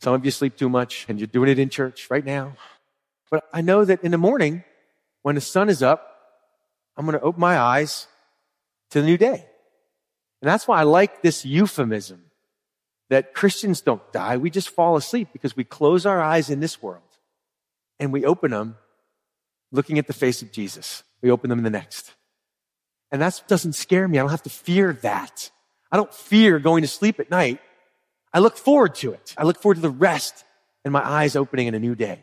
Some 0.00 0.14
of 0.14 0.24
you 0.24 0.30
sleep 0.30 0.56
too 0.56 0.68
much 0.68 1.06
and 1.08 1.18
you're 1.18 1.26
doing 1.26 1.48
it 1.48 1.58
in 1.58 1.70
church 1.70 2.08
right 2.10 2.24
now. 2.24 2.54
But 3.30 3.44
I 3.52 3.60
know 3.60 3.84
that 3.84 4.02
in 4.02 4.10
the 4.10 4.18
morning, 4.18 4.64
when 5.26 5.34
the 5.34 5.40
sun 5.40 5.68
is 5.68 5.82
up, 5.82 6.20
I'm 6.96 7.04
going 7.04 7.18
to 7.18 7.24
open 7.24 7.40
my 7.40 7.58
eyes 7.58 8.06
to 8.90 9.00
the 9.00 9.06
new 9.08 9.16
day. 9.16 9.44
And 10.40 10.48
that's 10.48 10.68
why 10.68 10.78
I 10.78 10.84
like 10.84 11.20
this 11.20 11.44
euphemism 11.44 12.22
that 13.10 13.34
Christians 13.34 13.80
don't 13.80 14.12
die. 14.12 14.36
We 14.36 14.50
just 14.50 14.68
fall 14.68 14.94
asleep 14.94 15.30
because 15.32 15.56
we 15.56 15.64
close 15.64 16.06
our 16.06 16.22
eyes 16.22 16.48
in 16.48 16.60
this 16.60 16.80
world 16.80 17.02
and 17.98 18.12
we 18.12 18.24
open 18.24 18.52
them 18.52 18.76
looking 19.72 19.98
at 19.98 20.06
the 20.06 20.12
face 20.12 20.42
of 20.42 20.52
Jesus. 20.52 21.02
We 21.22 21.32
open 21.32 21.50
them 21.50 21.58
in 21.58 21.64
the 21.64 21.70
next. 21.70 22.14
And 23.10 23.20
that 23.20 23.42
doesn't 23.48 23.72
scare 23.72 24.06
me. 24.06 24.18
I 24.18 24.22
don't 24.22 24.30
have 24.30 24.44
to 24.44 24.50
fear 24.50 24.92
that. 25.02 25.50
I 25.90 25.96
don't 25.96 26.14
fear 26.14 26.60
going 26.60 26.82
to 26.82 26.88
sleep 26.88 27.18
at 27.18 27.32
night 27.32 27.58
I 28.36 28.38
look 28.38 28.58
forward 28.58 28.94
to 28.96 29.12
it. 29.12 29.34
I 29.38 29.44
look 29.44 29.58
forward 29.62 29.76
to 29.76 29.80
the 29.80 29.88
rest 29.88 30.44
and 30.84 30.92
my 30.92 31.02
eyes 31.02 31.36
opening 31.36 31.68
in 31.68 31.74
a 31.74 31.78
new 31.78 31.94
day. 31.94 32.22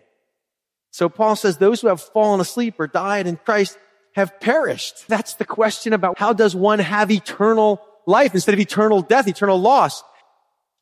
So 0.93 1.09
Paul 1.09 1.35
says 1.35 1.57
those 1.57 1.81
who 1.81 1.87
have 1.87 2.01
fallen 2.01 2.39
asleep 2.39 2.75
or 2.77 2.85
died 2.85 3.25
in 3.25 3.37
Christ 3.37 3.79
have 4.15 4.39
perished. 4.39 5.07
That's 5.07 5.33
the 5.33 5.45
question 5.45 5.91
about 5.91 6.19
how 6.19 6.33
does 6.33 6.55
one 6.55 6.77
have 6.77 7.09
eternal 7.09 7.81
life 8.05 8.35
instead 8.35 8.53
of 8.53 8.59
eternal 8.59 9.01
death, 9.01 9.27
eternal 9.27 9.59
loss? 9.59 10.03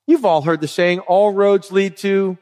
You've 0.08 0.26
all 0.26 0.42
heard 0.42 0.60
the 0.60 0.68
saying, 0.68 1.00
all 1.00 1.34
roads 1.34 1.72
lead 1.72 1.96
to, 1.98 2.38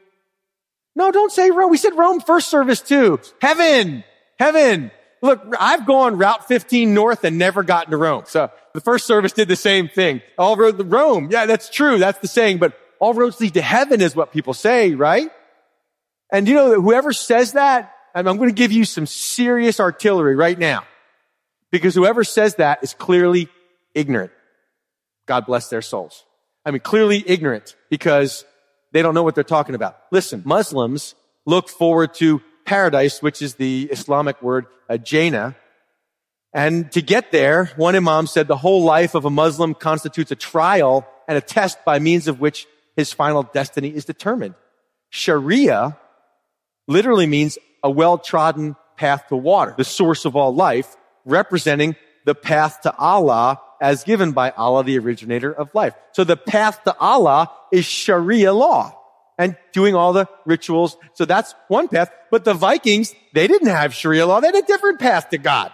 no, 0.96 1.12
don't 1.12 1.30
say 1.30 1.52
Rome. 1.52 1.70
We 1.70 1.76
said 1.76 1.96
Rome 1.96 2.20
first 2.20 2.48
service 2.48 2.80
too. 2.80 3.20
Heaven, 3.40 4.02
heaven. 4.36 4.90
Look, 5.22 5.40
I've 5.58 5.86
gone 5.86 6.18
Route 6.18 6.48
15 6.48 6.92
north 6.92 7.22
and 7.22 7.38
never 7.38 7.62
gotten 7.62 7.92
to 7.92 7.96
Rome. 7.96 8.24
So 8.26 8.50
the 8.74 8.80
first 8.80 9.06
service 9.06 9.32
did 9.32 9.46
the 9.46 9.54
same 9.54 9.88
thing. 9.88 10.22
All 10.36 10.56
roads 10.56 10.78
to 10.78 10.84
Rome. 10.84 11.28
Yeah, 11.30 11.46
that's 11.46 11.70
true. 11.70 11.98
That's 11.98 12.18
the 12.18 12.26
saying. 12.26 12.58
But 12.58 12.76
all 12.98 13.14
roads 13.14 13.40
lead 13.40 13.54
to 13.54 13.62
heaven 13.62 14.00
is 14.00 14.16
what 14.16 14.32
people 14.32 14.54
say, 14.54 14.96
right? 14.96 15.30
And 16.32 16.46
you 16.48 16.54
know 16.54 16.70
that 16.70 16.80
whoever 16.80 17.12
says 17.12 17.52
that, 17.52 17.94
I'm 18.14 18.24
going 18.24 18.48
to 18.48 18.54
give 18.54 18.72
you 18.72 18.84
some 18.84 19.06
serious 19.06 19.80
artillery 19.80 20.36
right 20.36 20.58
now. 20.58 20.84
Because 21.70 21.94
whoever 21.94 22.24
says 22.24 22.56
that 22.56 22.82
is 22.82 22.94
clearly 22.94 23.48
ignorant. 23.94 24.32
God 25.26 25.46
bless 25.46 25.68
their 25.68 25.82
souls. 25.82 26.24
I 26.64 26.72
mean, 26.72 26.80
clearly 26.80 27.22
ignorant 27.26 27.76
because 27.88 28.44
they 28.92 29.02
don't 29.02 29.14
know 29.14 29.22
what 29.22 29.34
they're 29.34 29.44
talking 29.44 29.74
about. 29.74 29.96
Listen, 30.10 30.42
Muslims 30.44 31.14
look 31.46 31.68
forward 31.68 32.14
to 32.14 32.42
paradise, 32.64 33.22
which 33.22 33.40
is 33.40 33.54
the 33.54 33.88
Islamic 33.90 34.42
word 34.42 34.66
uh, 34.88 34.96
Jannah. 34.96 35.56
And 36.52 36.90
to 36.92 37.02
get 37.02 37.30
there, 37.30 37.66
one 37.76 37.94
imam 37.94 38.26
said 38.26 38.48
the 38.48 38.56
whole 38.56 38.82
life 38.82 39.14
of 39.14 39.24
a 39.24 39.30
Muslim 39.30 39.74
constitutes 39.74 40.32
a 40.32 40.36
trial 40.36 41.06
and 41.28 41.38
a 41.38 41.40
test 41.40 41.84
by 41.84 42.00
means 42.00 42.26
of 42.26 42.40
which 42.40 42.66
his 42.96 43.12
final 43.12 43.44
destiny 43.44 43.88
is 43.88 44.04
determined. 44.04 44.56
Sharia 45.10 45.96
literally 46.90 47.26
means 47.26 47.58
a 47.82 47.90
well-trodden 47.90 48.76
path 48.96 49.28
to 49.28 49.36
water, 49.36 49.74
the 49.78 49.84
source 49.84 50.24
of 50.24 50.36
all 50.36 50.54
life, 50.54 50.96
representing 51.24 51.96
the 52.26 52.34
path 52.34 52.82
to 52.82 52.94
Allah 52.96 53.60
as 53.80 54.04
given 54.04 54.32
by 54.32 54.50
Allah, 54.50 54.84
the 54.84 54.98
originator 54.98 55.52
of 55.52 55.74
life. 55.74 55.94
So 56.12 56.24
the 56.24 56.36
path 56.36 56.84
to 56.84 56.96
Allah 56.98 57.50
is 57.72 57.86
Sharia 57.86 58.52
law 58.52 58.94
and 59.38 59.56
doing 59.72 59.94
all 59.94 60.12
the 60.12 60.28
rituals. 60.44 60.98
So 61.14 61.24
that's 61.24 61.54
one 61.68 61.88
path. 61.88 62.10
But 62.30 62.44
the 62.44 62.52
Vikings, 62.52 63.14
they 63.32 63.46
didn't 63.46 63.68
have 63.68 63.94
Sharia 63.94 64.26
law. 64.26 64.40
They 64.40 64.48
had 64.48 64.56
a 64.56 64.62
different 64.62 65.00
path 65.00 65.30
to 65.30 65.38
God. 65.38 65.72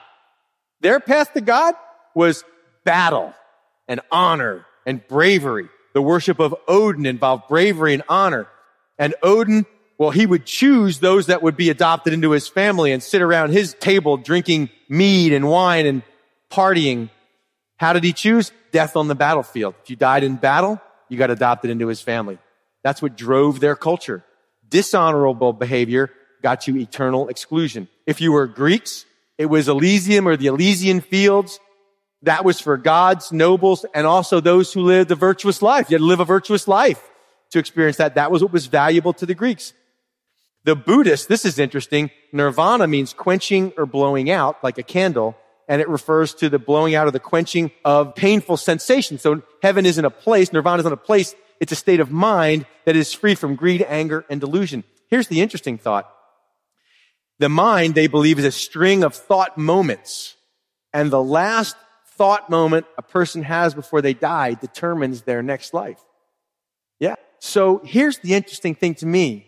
Their 0.83 1.00
path 1.00 1.33
to 1.33 1.40
God 1.40 1.74
was 2.14 2.44
battle 2.85 3.35
and 3.88 4.00
honor 4.12 4.64
and 4.87 5.05
bravery. 5.09 5.68
The 5.94 6.02
worship 6.02 6.38
of 6.38 6.55
Odin 6.68 7.07
involved 7.07 7.48
bravery 7.48 7.94
and 7.94 8.05
honor. 8.09 8.46
And 8.98 9.16
Odin, 9.22 9.66
well, 9.98 10.11
he 10.11 10.26
would 10.26 10.44
choose 10.44 11.00
those 11.00 11.26
that 11.26 11.42
would 11.42 11.56
be 11.56 11.70
adopted 11.70 12.12
into 12.12 12.32
his 12.32 12.48
family 12.48 12.92
and 12.92 13.02
sit 13.02 13.22
around 13.22 13.50
his 13.50 13.74
table 13.74 14.16
drinking 14.16 14.70
mead 14.88 15.32
and 15.32 15.48
wine 15.48 15.87
and 15.87 16.02
partying. 16.50 17.09
How 17.78 17.92
did 17.92 18.04
he 18.04 18.12
choose? 18.12 18.52
Death 18.72 18.96
on 18.96 19.09
the 19.09 19.14
battlefield. 19.14 19.74
If 19.82 19.90
you 19.90 19.96
died 19.96 20.22
in 20.22 20.37
battle, 20.37 20.80
you 21.09 21.16
got 21.16 21.30
adopted 21.30 21.70
into 21.70 21.87
his 21.87 22.00
family. 22.00 22.38
That's 22.82 23.00
what 23.00 23.16
drove 23.16 23.61
their 23.61 23.74
culture. 23.74 24.24
Dishonorable 24.68 25.52
behavior 25.52 26.11
got 26.42 26.68
you 26.68 26.76
eternal 26.76 27.28
exclusion. 27.28 27.88
If 28.06 28.20
you 28.20 28.32
were 28.32 28.46
Greeks, 28.46 29.06
it 29.38 29.46
was 29.46 29.68
Elysium 29.68 30.28
or 30.28 30.37
the 30.37 30.46
Elysian 30.46 31.00
fields. 31.00 31.59
That 32.22 32.44
was 32.44 32.61
for 32.61 32.76
gods, 32.76 33.32
nobles, 33.32 33.85
and 33.94 34.06
also 34.06 34.40
those 34.40 34.72
who 34.72 34.82
lived 34.82 35.11
a 35.11 35.14
virtuous 35.14 35.62
life. 35.62 35.90
You 35.90 35.94
had 35.94 36.00
to 36.00 36.06
live 36.06 36.20
a 36.20 36.24
virtuous 36.24 36.68
life 36.68 37.02
to 37.50 37.59
experience 37.59 37.96
that. 37.96 38.14
That 38.16 38.30
was 38.30 38.42
what 38.42 38.52
was 38.52 38.66
valuable 38.66 39.12
to 39.14 39.26
the 39.26 39.35
Greeks. 39.35 39.72
The 40.66 40.74
Buddhist, 40.74 41.29
this 41.29 41.44
is 41.44 41.61
interesting. 41.61 42.11
Nirvana 42.33 42.88
means 42.88 43.12
quenching 43.12 43.72
or 43.79 43.87
blowing 43.87 44.29
out 44.29 44.64
like 44.64 44.79
a 44.79 44.83
candle. 44.83 45.37
And 45.68 45.81
it 45.81 45.88
refers 45.88 46.35
to 46.35 46.48
the 46.48 46.59
blowing 46.59 46.96
out 46.96 47.07
or 47.07 47.12
the 47.12 47.20
quenching 47.20 47.70
of 47.85 48.16
painful 48.16 48.57
sensations. 48.57 49.22
So 49.22 49.42
heaven 49.62 49.87
isn't 49.87 50.05
a 50.05 50.11
place. 50.11 50.52
Nirvana 50.52 50.81
isn't 50.81 50.92
a 50.92 50.96
place. 50.96 51.37
It's 51.61 51.70
a 51.70 51.76
state 51.76 52.00
of 52.00 52.11
mind 52.11 52.66
that 52.85 52.96
is 52.96 53.12
free 53.12 53.37
from 53.37 53.55
greed, 53.55 53.87
anger, 53.88 54.24
and 54.29 54.40
delusion. 54.40 54.83
Here's 55.09 55.29
the 55.29 55.40
interesting 55.40 55.79
thought. 55.79 56.12
The 57.38 57.48
mind, 57.48 57.94
they 57.94 58.09
believe, 58.09 58.40
is 58.40 58.44
a 58.44 58.50
string 58.50 59.05
of 59.05 59.14
thought 59.14 59.57
moments. 59.57 60.35
And 60.92 61.12
the 61.12 61.22
last 61.22 61.76
thought 62.16 62.50
moment 62.50 62.87
a 62.98 63.02
person 63.02 63.44
has 63.44 63.72
before 63.72 64.02
they 64.02 64.14
die 64.14 64.55
determines 64.55 65.22
their 65.22 65.44
next 65.44 65.74
life. 65.74 66.00
Yeah. 66.98 67.14
So 67.38 67.83
here's 67.85 68.18
the 68.18 68.35
interesting 68.35 68.74
thing 68.74 68.96
to 68.96 69.07
me. 69.07 69.45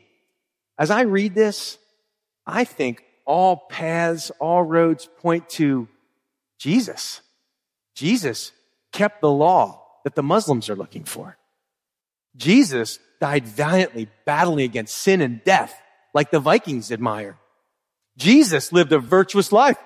As 0.78 0.90
I 0.90 1.02
read 1.02 1.34
this, 1.34 1.78
I 2.46 2.64
think 2.64 3.02
all 3.26 3.56
paths, 3.56 4.30
all 4.38 4.62
roads 4.62 5.08
point 5.18 5.48
to 5.50 5.88
Jesus. 6.58 7.20
Jesus 7.94 8.52
kept 8.92 9.20
the 9.20 9.30
law 9.30 9.84
that 10.04 10.14
the 10.14 10.22
Muslims 10.22 10.70
are 10.70 10.76
looking 10.76 11.04
for. 11.04 11.36
Jesus 12.36 13.00
died 13.20 13.44
valiantly 13.44 14.08
battling 14.24 14.64
against 14.64 14.96
sin 14.96 15.20
and 15.20 15.42
death 15.44 15.74
like 16.14 16.30
the 16.30 16.40
Vikings 16.40 16.92
admire. 16.92 17.36
Jesus 18.16 18.72
lived 18.72 18.92
a 18.92 18.98
virtuous 18.98 19.52
life 19.52 19.78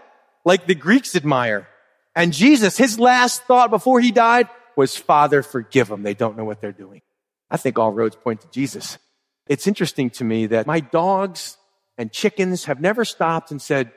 like 0.44 0.66
the 0.66 0.74
Greeks 0.74 1.16
admire. 1.16 1.68
And 2.14 2.32
Jesus, 2.32 2.76
his 2.76 2.98
last 2.98 3.44
thought 3.44 3.70
before 3.70 4.00
he 4.00 4.12
died 4.12 4.48
was, 4.76 4.96
Father, 4.96 5.42
forgive 5.42 5.88
them. 5.88 6.02
They 6.02 6.14
don't 6.14 6.36
know 6.36 6.44
what 6.44 6.60
they're 6.60 6.72
doing. 6.72 7.00
I 7.50 7.56
think 7.56 7.78
all 7.78 7.92
roads 7.92 8.16
point 8.16 8.42
to 8.42 8.50
Jesus. 8.50 8.98
It's 9.52 9.66
interesting 9.66 10.08
to 10.12 10.24
me 10.24 10.46
that 10.46 10.66
my 10.66 10.80
dogs 10.80 11.58
and 11.98 12.10
chickens 12.10 12.64
have 12.64 12.80
never 12.80 13.04
stopped 13.04 13.50
and 13.50 13.60
said, 13.60 13.92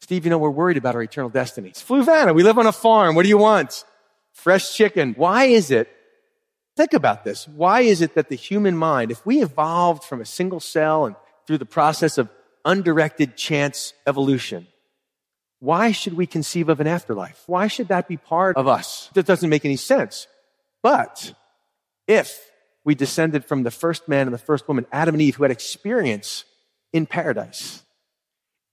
Steve, 0.00 0.24
you 0.24 0.30
know, 0.30 0.38
we're 0.38 0.50
worried 0.50 0.76
about 0.76 0.96
our 0.96 1.02
eternal 1.02 1.30
destiny. 1.30 1.68
It's 1.68 1.80
Fluvanna. 1.80 2.34
We 2.34 2.42
live 2.42 2.58
on 2.58 2.66
a 2.66 2.72
farm. 2.72 3.14
What 3.14 3.22
do 3.22 3.28
you 3.28 3.38
want? 3.38 3.84
Fresh 4.32 4.74
chicken. 4.74 5.14
Why 5.16 5.44
is 5.44 5.70
it? 5.70 5.88
Think 6.76 6.92
about 6.92 7.22
this. 7.22 7.46
Why 7.46 7.82
is 7.82 8.02
it 8.02 8.16
that 8.16 8.30
the 8.30 8.34
human 8.34 8.76
mind, 8.76 9.12
if 9.12 9.24
we 9.24 9.44
evolved 9.44 10.02
from 10.02 10.20
a 10.20 10.24
single 10.24 10.58
cell 10.58 11.06
and 11.06 11.14
through 11.46 11.58
the 11.58 11.66
process 11.66 12.18
of 12.18 12.28
undirected 12.64 13.36
chance 13.36 13.94
evolution, 14.08 14.66
why 15.60 15.92
should 15.92 16.14
we 16.14 16.26
conceive 16.26 16.68
of 16.68 16.80
an 16.80 16.88
afterlife? 16.88 17.44
Why 17.46 17.68
should 17.68 17.86
that 17.88 18.08
be 18.08 18.16
part 18.16 18.56
of 18.56 18.66
us? 18.66 19.08
That 19.14 19.26
doesn't 19.26 19.50
make 19.50 19.64
any 19.64 19.76
sense. 19.76 20.26
But 20.82 21.32
if 22.08 22.50
we 22.86 22.94
descended 22.94 23.44
from 23.44 23.64
the 23.64 23.70
first 23.70 24.06
man 24.06 24.28
and 24.28 24.32
the 24.32 24.38
first 24.38 24.68
woman, 24.68 24.86
Adam 24.92 25.16
and 25.16 25.20
Eve, 25.20 25.34
who 25.34 25.42
had 25.42 25.50
experience 25.50 26.44
in 26.92 27.04
paradise, 27.04 27.82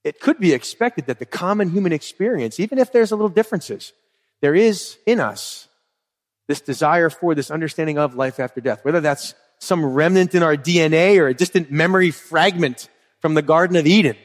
it 0.04 0.19
could 0.19 0.39
be 0.39 0.54
expected 0.54 1.08
that 1.08 1.17
the 1.17 1.26
common 1.26 1.71
human 1.71 1.91
experience, 1.91 2.60
even 2.60 2.78
if 2.78 2.91
there's 2.91 3.12
a 3.12 3.15
little 3.15 3.28
differences, 3.28 3.91
there 4.41 4.54
is 4.54 4.97
in 5.08 5.19
us 5.19 5.67
this 6.47 6.62
desire 6.62 7.10
for 7.10 7.34
this 7.34 7.49
understanding 7.49 7.97
of 7.97 8.13
life 8.13 8.39
after 8.39 8.62
death, 8.62 8.86
whether 8.86 9.02
that's 9.02 9.34
some 9.60 9.84
remnant 9.84 10.36
in 10.36 10.43
our 10.43 10.56
DNA 10.56 11.17
or 11.17 11.28
a 11.28 11.34
distant 11.34 11.71
memory 11.71 12.12
fragment 12.12 12.89
from 13.19 13.34
the 13.34 13.41
Garden 13.41 13.78
of 13.78 13.88
Eden. 13.88 14.17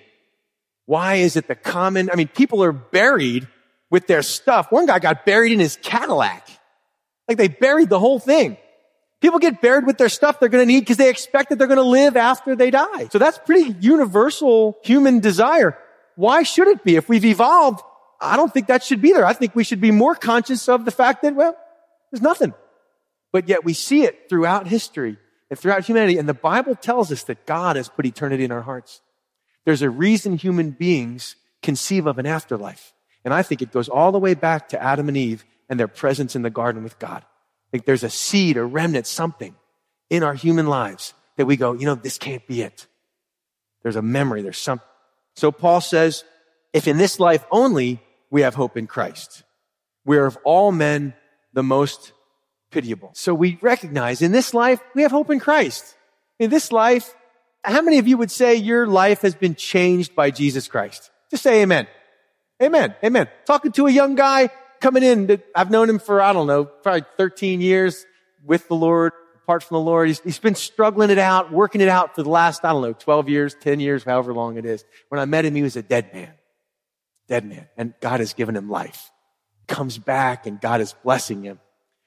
Why 0.84 1.14
is 1.14 1.36
it 1.36 1.48
the 1.48 1.54
common? 1.54 2.10
I 2.10 2.16
mean, 2.16 2.28
people 2.28 2.62
are 2.62 2.72
buried 2.72 3.48
with 3.90 4.06
their 4.06 4.22
stuff. 4.22 4.70
One 4.70 4.84
guy 4.84 4.98
got 4.98 5.24
buried 5.24 5.52
in 5.52 5.60
his 5.60 5.78
Cadillac. 5.80 6.46
Like 7.26 7.38
they 7.38 7.48
buried 7.48 7.88
the 7.88 7.98
whole 7.98 8.18
thing. 8.18 8.58
People 9.20 9.40
get 9.40 9.60
buried 9.60 9.84
with 9.84 9.98
their 9.98 10.08
stuff 10.08 10.38
they're 10.38 10.48
going 10.48 10.62
to 10.62 10.72
need 10.72 10.80
because 10.80 10.96
they 10.96 11.10
expect 11.10 11.50
that 11.50 11.58
they're 11.58 11.66
going 11.66 11.78
to 11.78 11.82
live 11.82 12.16
after 12.16 12.54
they 12.54 12.70
die. 12.70 13.08
So 13.10 13.18
that's 13.18 13.38
pretty 13.38 13.74
universal 13.80 14.78
human 14.84 15.18
desire. 15.18 15.76
Why 16.14 16.44
should 16.44 16.68
it 16.68 16.84
be? 16.84 16.96
If 16.96 17.08
we've 17.08 17.24
evolved, 17.24 17.80
I 18.20 18.36
don't 18.36 18.52
think 18.52 18.68
that 18.68 18.84
should 18.84 19.02
be 19.02 19.12
there. 19.12 19.26
I 19.26 19.32
think 19.32 19.54
we 19.54 19.64
should 19.64 19.80
be 19.80 19.90
more 19.90 20.14
conscious 20.14 20.68
of 20.68 20.84
the 20.84 20.90
fact 20.90 21.22
that, 21.22 21.34
well, 21.34 21.56
there's 22.10 22.22
nothing. 22.22 22.54
But 23.32 23.48
yet 23.48 23.64
we 23.64 23.74
see 23.74 24.04
it 24.04 24.28
throughout 24.28 24.68
history 24.68 25.16
and 25.50 25.58
throughout 25.58 25.84
humanity. 25.84 26.18
And 26.18 26.28
the 26.28 26.34
Bible 26.34 26.76
tells 26.76 27.10
us 27.10 27.24
that 27.24 27.44
God 27.44 27.76
has 27.76 27.88
put 27.88 28.06
eternity 28.06 28.44
in 28.44 28.52
our 28.52 28.62
hearts. 28.62 29.00
There's 29.64 29.82
a 29.82 29.90
reason 29.90 30.36
human 30.36 30.70
beings 30.70 31.36
conceive 31.62 32.06
of 32.06 32.18
an 32.18 32.26
afterlife. 32.26 32.94
And 33.24 33.34
I 33.34 33.42
think 33.42 33.62
it 33.62 33.72
goes 33.72 33.88
all 33.88 34.12
the 34.12 34.18
way 34.18 34.34
back 34.34 34.68
to 34.70 34.82
Adam 34.82 35.08
and 35.08 35.16
Eve 35.16 35.44
and 35.68 35.78
their 35.78 35.88
presence 35.88 36.34
in 36.34 36.42
the 36.42 36.50
garden 36.50 36.82
with 36.84 36.98
God. 36.98 37.24
Think 37.70 37.84
there's 37.84 38.04
a 38.04 38.10
seed, 38.10 38.56
a 38.56 38.64
remnant, 38.64 39.06
something 39.06 39.54
in 40.10 40.22
our 40.22 40.34
human 40.34 40.66
lives 40.66 41.14
that 41.36 41.46
we 41.46 41.56
go, 41.56 41.72
you 41.72 41.86
know, 41.86 41.94
this 41.94 42.18
can't 42.18 42.46
be 42.46 42.62
it. 42.62 42.86
There's 43.82 43.96
a 43.96 44.02
memory, 44.02 44.42
there's 44.42 44.58
something. 44.58 44.86
So 45.36 45.52
Paul 45.52 45.80
says, 45.80 46.24
if 46.72 46.88
in 46.88 46.98
this 46.98 47.20
life 47.20 47.44
only 47.50 48.00
we 48.30 48.42
have 48.42 48.54
hope 48.54 48.76
in 48.76 48.86
Christ, 48.86 49.44
we 50.04 50.16
are 50.16 50.26
of 50.26 50.38
all 50.44 50.72
men 50.72 51.14
the 51.52 51.62
most 51.62 52.12
pitiable. 52.70 53.10
So 53.14 53.34
we 53.34 53.58
recognize 53.60 54.20
in 54.20 54.32
this 54.32 54.52
life, 54.52 54.80
we 54.94 55.02
have 55.02 55.10
hope 55.10 55.30
in 55.30 55.40
Christ. 55.40 55.94
In 56.38 56.50
this 56.50 56.72
life, 56.72 57.14
how 57.64 57.82
many 57.82 57.98
of 57.98 58.08
you 58.08 58.16
would 58.16 58.30
say 58.30 58.54
your 58.54 58.86
life 58.86 59.22
has 59.22 59.34
been 59.34 59.54
changed 59.54 60.14
by 60.14 60.30
Jesus 60.30 60.68
Christ? 60.68 61.10
Just 61.30 61.42
say 61.42 61.62
amen. 61.62 61.86
Amen. 62.62 62.94
Amen. 63.04 63.28
Talking 63.46 63.72
to 63.72 63.86
a 63.86 63.90
young 63.90 64.14
guy 64.14 64.50
coming 64.80 65.02
in 65.02 65.42
I've 65.54 65.70
known 65.70 65.88
him 65.88 65.98
for, 65.98 66.20
I 66.20 66.32
don't 66.32 66.46
know, 66.46 66.64
probably 66.64 67.04
13 67.16 67.60
years 67.60 68.06
with 68.44 68.68
the 68.68 68.74
Lord, 68.74 69.12
apart 69.42 69.62
from 69.62 69.76
the 69.76 69.80
Lord. 69.80 70.08
He's, 70.08 70.20
he's 70.20 70.38
been 70.38 70.54
struggling 70.54 71.10
it 71.10 71.18
out, 71.18 71.52
working 71.52 71.80
it 71.80 71.88
out 71.88 72.14
for 72.14 72.22
the 72.22 72.30
last, 72.30 72.64
I 72.64 72.72
don't 72.72 72.82
know, 72.82 72.92
12 72.92 73.28
years, 73.28 73.56
10 73.60 73.80
years, 73.80 74.04
however 74.04 74.32
long 74.32 74.56
it 74.56 74.64
is. 74.64 74.84
When 75.08 75.20
I 75.20 75.24
met 75.24 75.44
him, 75.44 75.54
he 75.54 75.62
was 75.62 75.76
a 75.76 75.82
dead 75.82 76.12
man. 76.12 76.32
Dead 77.28 77.44
man. 77.44 77.68
And 77.76 77.94
God 78.00 78.20
has 78.20 78.34
given 78.34 78.56
him 78.56 78.70
life. 78.70 79.10
Comes 79.66 79.98
back 79.98 80.46
and 80.46 80.60
God 80.60 80.80
is 80.80 80.94
blessing 81.04 81.42
him. 81.42 81.60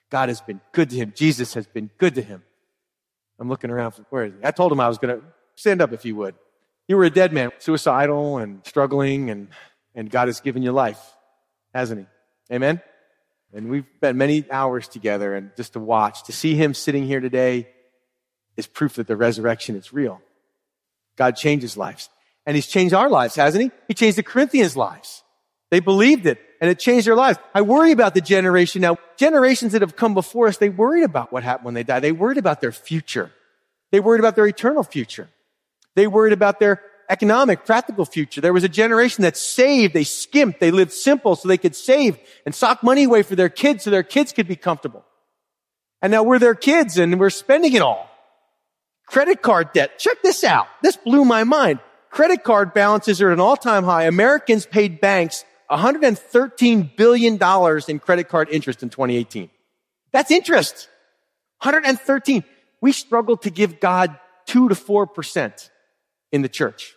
God 0.10 0.30
has 0.30 0.42
been 0.42 0.62
good 0.72 0.90
to 0.90 0.96
him. 0.96 1.14
Jesus 1.16 1.54
has 1.54 1.68
been 1.68 1.90
good 1.98 2.16
to 2.16 2.22
him. 2.22 2.44
I'm 3.40 3.50
looking 3.50 3.70
around 3.70 3.92
for 3.92 4.04
where 4.10 4.26
is 4.26 4.34
he? 4.34 4.40
I 4.46 4.52
told 4.52 4.72
him 4.72 4.80
I 4.80 4.88
was 4.88 4.98
going 4.98 5.20
to 5.20 5.26
Stand 5.62 5.82
up 5.82 5.94
if 5.94 6.06
you 6.06 6.16
would. 6.16 6.36
You 6.88 6.98
were 6.98 7.04
a 7.04 7.10
dead 7.10 7.34
man, 7.34 7.52
suicidal 7.60 8.38
and 8.38 8.66
struggling, 8.66 9.30
and, 9.30 9.50
and 9.94 10.10
God 10.10 10.28
has 10.28 10.40
given 10.40 10.64
you 10.64 10.72
life, 10.72 11.00
hasn't 11.74 12.00
He? 12.02 12.06
Amen? 12.52 12.82
And 13.54 13.70
we've 13.70 13.86
spent 13.98 14.18
many 14.18 14.46
hours 14.50 14.88
together, 14.88 15.36
and 15.36 15.52
just 15.58 15.74
to 15.74 15.80
watch, 15.80 16.24
to 16.24 16.32
see 16.32 16.56
Him 16.56 16.74
sitting 16.74 17.06
here 17.06 17.20
today 17.20 17.68
is 18.56 18.68
proof 18.68 18.96
that 18.96 19.08
the 19.08 19.18
resurrection 19.18 19.76
is 19.76 19.92
real. 19.92 20.22
God 21.18 21.36
changes 21.36 21.76
lives. 21.76 22.10
And 22.46 22.56
He's 22.56 22.68
changed 22.68 22.94
our 22.94 23.10
lives, 23.10 23.36
hasn't 23.36 23.64
He? 23.64 23.72
He 23.88 23.94
changed 23.94 24.18
the 24.18 24.24
Corinthians' 24.24 24.78
lives. 24.78 25.24
They 25.70 25.80
believed 25.80 26.26
it, 26.26 26.40
and 26.60 26.70
it 26.70 26.80
changed 26.80 27.08
their 27.08 27.16
lives. 27.16 27.40
I 27.54 27.62
worry 27.62 27.92
about 27.92 28.14
the 28.14 28.22
generation 28.22 28.82
now. 28.82 28.98
Generations 29.18 29.72
that 29.72 29.82
have 29.82 29.96
come 29.96 30.14
before 30.14 30.48
us, 30.48 30.58
they 30.58 30.70
worried 30.70 31.04
about 31.04 31.32
what 31.32 31.44
happened 31.44 31.66
when 31.66 31.74
they 31.74 31.84
died. 31.84 32.02
They 32.02 32.12
worried 32.12 32.38
about 32.38 32.62
their 32.62 32.72
future. 32.72 33.32
They 33.92 34.00
worried 34.00 34.20
about 34.20 34.36
their 34.36 34.48
eternal 34.48 34.84
future. 34.84 35.30
They 35.96 36.08
worried 36.08 36.34
about 36.34 36.60
their 36.60 36.82
economic, 37.12 37.66
practical 37.66 38.06
future. 38.06 38.40
There 38.40 38.54
was 38.54 38.64
a 38.64 38.70
generation 38.70 39.24
that 39.24 39.36
saved, 39.36 39.94
they 39.94 40.06
skimped, 40.06 40.60
they 40.60 40.72
lived 40.72 40.94
simple 40.94 41.36
so 41.36 41.48
they 41.48 41.58
could 41.58 41.76
save 41.76 42.18
and 42.46 42.56
sock 42.56 42.82
money 42.82 43.04
away 43.04 43.22
for 43.22 43.36
their 43.36 43.50
kids 43.50 43.84
so 43.84 43.90
their 43.90 44.02
kids 44.02 44.32
could 44.32 44.48
be 44.48 44.56
comfortable. 44.56 45.04
And 46.02 46.12
now 46.12 46.24
we're 46.24 46.40
their 46.40 46.56
kids 46.56 46.98
and 46.98 47.20
we're 47.20 47.30
spending 47.30 47.74
it 47.74 47.82
all. 47.82 48.10
Credit 49.06 49.42
card 49.42 49.74
debt. 49.74 50.00
Check 50.00 50.24
this 50.24 50.44
out. 50.44 50.68
This 50.82 50.96
blew 50.96 51.26
my 51.26 51.44
mind. 51.44 51.80
Credit 52.10 52.44
card 52.44 52.74
balances 52.74 53.22
are 53.22 53.30
at 53.30 53.34
an 53.34 53.42
all-time 53.42 53.84
high. 53.84 54.06
Americans 54.06 54.66
paid 54.66 55.02
banks 55.02 55.44
$113 55.70 56.96
billion 56.96 57.34
in 57.88 58.00
credit 58.00 58.30
card 58.30 58.50
interest 58.50 58.84
in 58.84 58.90
2018. 58.90 59.50
That's 60.12 60.32
interest. 60.32 60.88
113. 61.62 62.44
We 62.82 62.92
struggle 62.94 63.38
to 63.38 63.50
give 63.50 63.80
God 63.80 64.18
two 64.46 64.70
to 64.70 64.76
four 64.76 65.08
percent 65.08 65.70
in 66.32 66.42
the 66.42 66.50
church. 66.50 66.96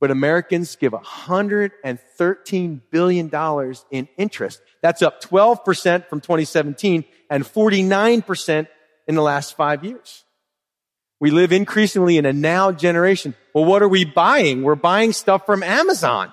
But 0.00 0.10
Americans 0.10 0.76
give 0.76 0.92
$113 0.92 2.80
billion 2.90 3.74
in 3.90 4.08
interest. 4.16 4.62
That's 4.82 5.02
up 5.02 5.22
12% 5.22 6.08
from 6.08 6.20
2017 6.20 7.04
and 7.28 7.44
49% 7.44 8.68
in 9.06 9.14
the 9.14 9.22
last 9.22 9.56
five 9.56 9.84
years. 9.84 10.24
We 11.20 11.30
live 11.30 11.52
increasingly 11.52 12.16
in 12.16 12.24
a 12.24 12.32
now 12.32 12.72
generation. 12.72 13.34
Well, 13.54 13.66
what 13.66 13.82
are 13.82 13.88
we 13.88 14.06
buying? 14.06 14.62
We're 14.62 14.74
buying 14.74 15.12
stuff 15.12 15.44
from 15.44 15.62
Amazon 15.62 16.32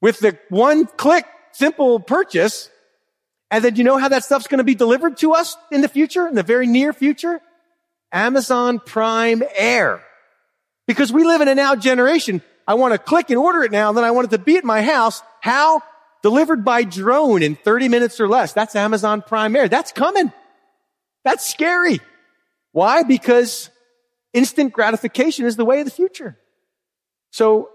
with 0.00 0.18
the 0.18 0.36
one 0.48 0.86
click 0.86 1.26
simple 1.52 2.00
purchase. 2.00 2.70
And 3.50 3.62
then 3.62 3.76
you 3.76 3.84
know 3.84 3.98
how 3.98 4.08
that 4.08 4.24
stuff's 4.24 4.48
going 4.48 4.58
to 4.58 4.64
be 4.64 4.74
delivered 4.74 5.16
to 5.18 5.32
us 5.32 5.56
in 5.70 5.80
the 5.80 5.88
future, 5.88 6.26
in 6.26 6.34
the 6.34 6.42
very 6.42 6.66
near 6.66 6.92
future? 6.92 7.40
Amazon 8.12 8.80
Prime 8.80 9.42
Air. 9.56 10.02
Because 10.88 11.12
we 11.12 11.24
live 11.24 11.40
in 11.40 11.48
a 11.48 11.54
now 11.54 11.76
generation. 11.76 12.42
I 12.66 12.74
want 12.74 12.92
to 12.92 12.98
click 12.98 13.30
and 13.30 13.38
order 13.38 13.62
it 13.62 13.72
now, 13.72 13.88
and 13.88 13.96
then 13.96 14.04
I 14.04 14.10
want 14.10 14.28
it 14.28 14.36
to 14.36 14.42
be 14.42 14.56
at 14.56 14.64
my 14.64 14.82
house. 14.82 15.22
How? 15.40 15.82
Delivered 16.22 16.64
by 16.64 16.84
drone 16.84 17.42
in 17.42 17.54
30 17.54 17.88
minutes 17.88 18.20
or 18.20 18.28
less. 18.28 18.52
That's 18.52 18.74
Amazon 18.74 19.22
Prime 19.22 19.54
Air. 19.54 19.68
That's 19.68 19.92
coming. 19.92 20.32
That's 21.24 21.48
scary. 21.48 22.00
Why? 22.72 23.02
Because 23.02 23.70
instant 24.32 24.72
gratification 24.72 25.44
is 25.46 25.56
the 25.56 25.64
way 25.64 25.80
of 25.80 25.84
the 25.84 25.90
future. 25.90 26.38
So 27.30 27.68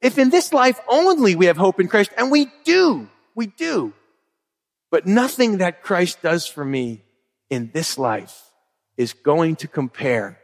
if 0.00 0.18
in 0.18 0.30
this 0.30 0.52
life 0.52 0.80
only 0.88 1.34
we 1.34 1.46
have 1.46 1.56
hope 1.56 1.80
in 1.80 1.88
Christ, 1.88 2.10
and 2.16 2.30
we 2.30 2.48
do, 2.64 3.08
we 3.34 3.46
do, 3.46 3.92
but 4.90 5.06
nothing 5.06 5.58
that 5.58 5.82
Christ 5.82 6.22
does 6.22 6.46
for 6.46 6.64
me 6.64 7.02
in 7.48 7.70
this 7.72 7.98
life 7.98 8.50
is 8.96 9.12
going 9.12 9.56
to 9.56 9.68
compare 9.68 10.38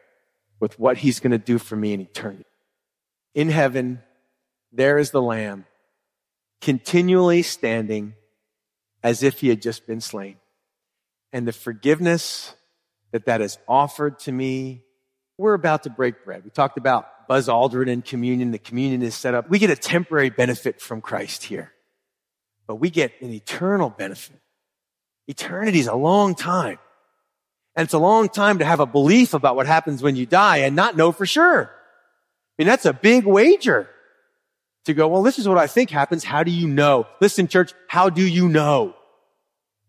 with 0.60 0.78
what 0.78 0.98
he's 0.98 1.20
going 1.20 1.32
to 1.32 1.38
do 1.38 1.58
for 1.58 1.76
me 1.76 1.92
in 1.92 2.00
eternity. 2.00 2.44
In 3.36 3.50
heaven, 3.50 4.00
there 4.72 4.96
is 4.96 5.10
the 5.10 5.20
Lamb 5.20 5.66
continually 6.62 7.42
standing 7.42 8.14
as 9.02 9.22
if 9.22 9.40
he 9.40 9.50
had 9.50 9.60
just 9.60 9.86
been 9.86 10.00
slain. 10.00 10.36
And 11.34 11.46
the 11.46 11.52
forgiveness 11.52 12.54
that 13.12 13.26
that 13.26 13.42
is 13.42 13.58
offered 13.68 14.18
to 14.20 14.32
me, 14.32 14.84
we're 15.36 15.52
about 15.52 15.82
to 15.82 15.90
break 15.90 16.24
bread. 16.24 16.44
We 16.44 16.50
talked 16.50 16.78
about 16.78 17.28
Buzz 17.28 17.46
Aldrin 17.48 17.92
and 17.92 18.02
communion. 18.02 18.52
The 18.52 18.58
communion 18.58 19.02
is 19.02 19.14
set 19.14 19.34
up. 19.34 19.50
We 19.50 19.58
get 19.58 19.68
a 19.68 19.76
temporary 19.76 20.30
benefit 20.30 20.80
from 20.80 21.02
Christ 21.02 21.44
here, 21.44 21.74
but 22.66 22.76
we 22.76 22.88
get 22.88 23.12
an 23.20 23.34
eternal 23.34 23.90
benefit. 23.90 24.40
Eternity 25.28 25.80
is 25.80 25.88
a 25.88 25.94
long 25.94 26.34
time. 26.34 26.78
And 27.74 27.84
it's 27.84 27.92
a 27.92 27.98
long 27.98 28.30
time 28.30 28.60
to 28.60 28.64
have 28.64 28.80
a 28.80 28.86
belief 28.86 29.34
about 29.34 29.56
what 29.56 29.66
happens 29.66 30.02
when 30.02 30.16
you 30.16 30.24
die 30.24 30.58
and 30.58 30.74
not 30.74 30.96
know 30.96 31.12
for 31.12 31.26
sure. 31.26 31.75
I 32.58 32.62
mean, 32.62 32.68
that's 32.68 32.86
a 32.86 32.92
big 32.92 33.26
wager 33.26 33.88
to 34.86 34.94
go, 34.94 35.08
well, 35.08 35.22
this 35.22 35.38
is 35.38 35.46
what 35.46 35.58
I 35.58 35.66
think 35.66 35.90
happens. 35.90 36.24
How 36.24 36.42
do 36.42 36.50
you 36.50 36.68
know? 36.68 37.06
Listen, 37.20 37.48
church, 37.48 37.74
how 37.88 38.08
do 38.08 38.26
you 38.26 38.48
know? 38.48 38.94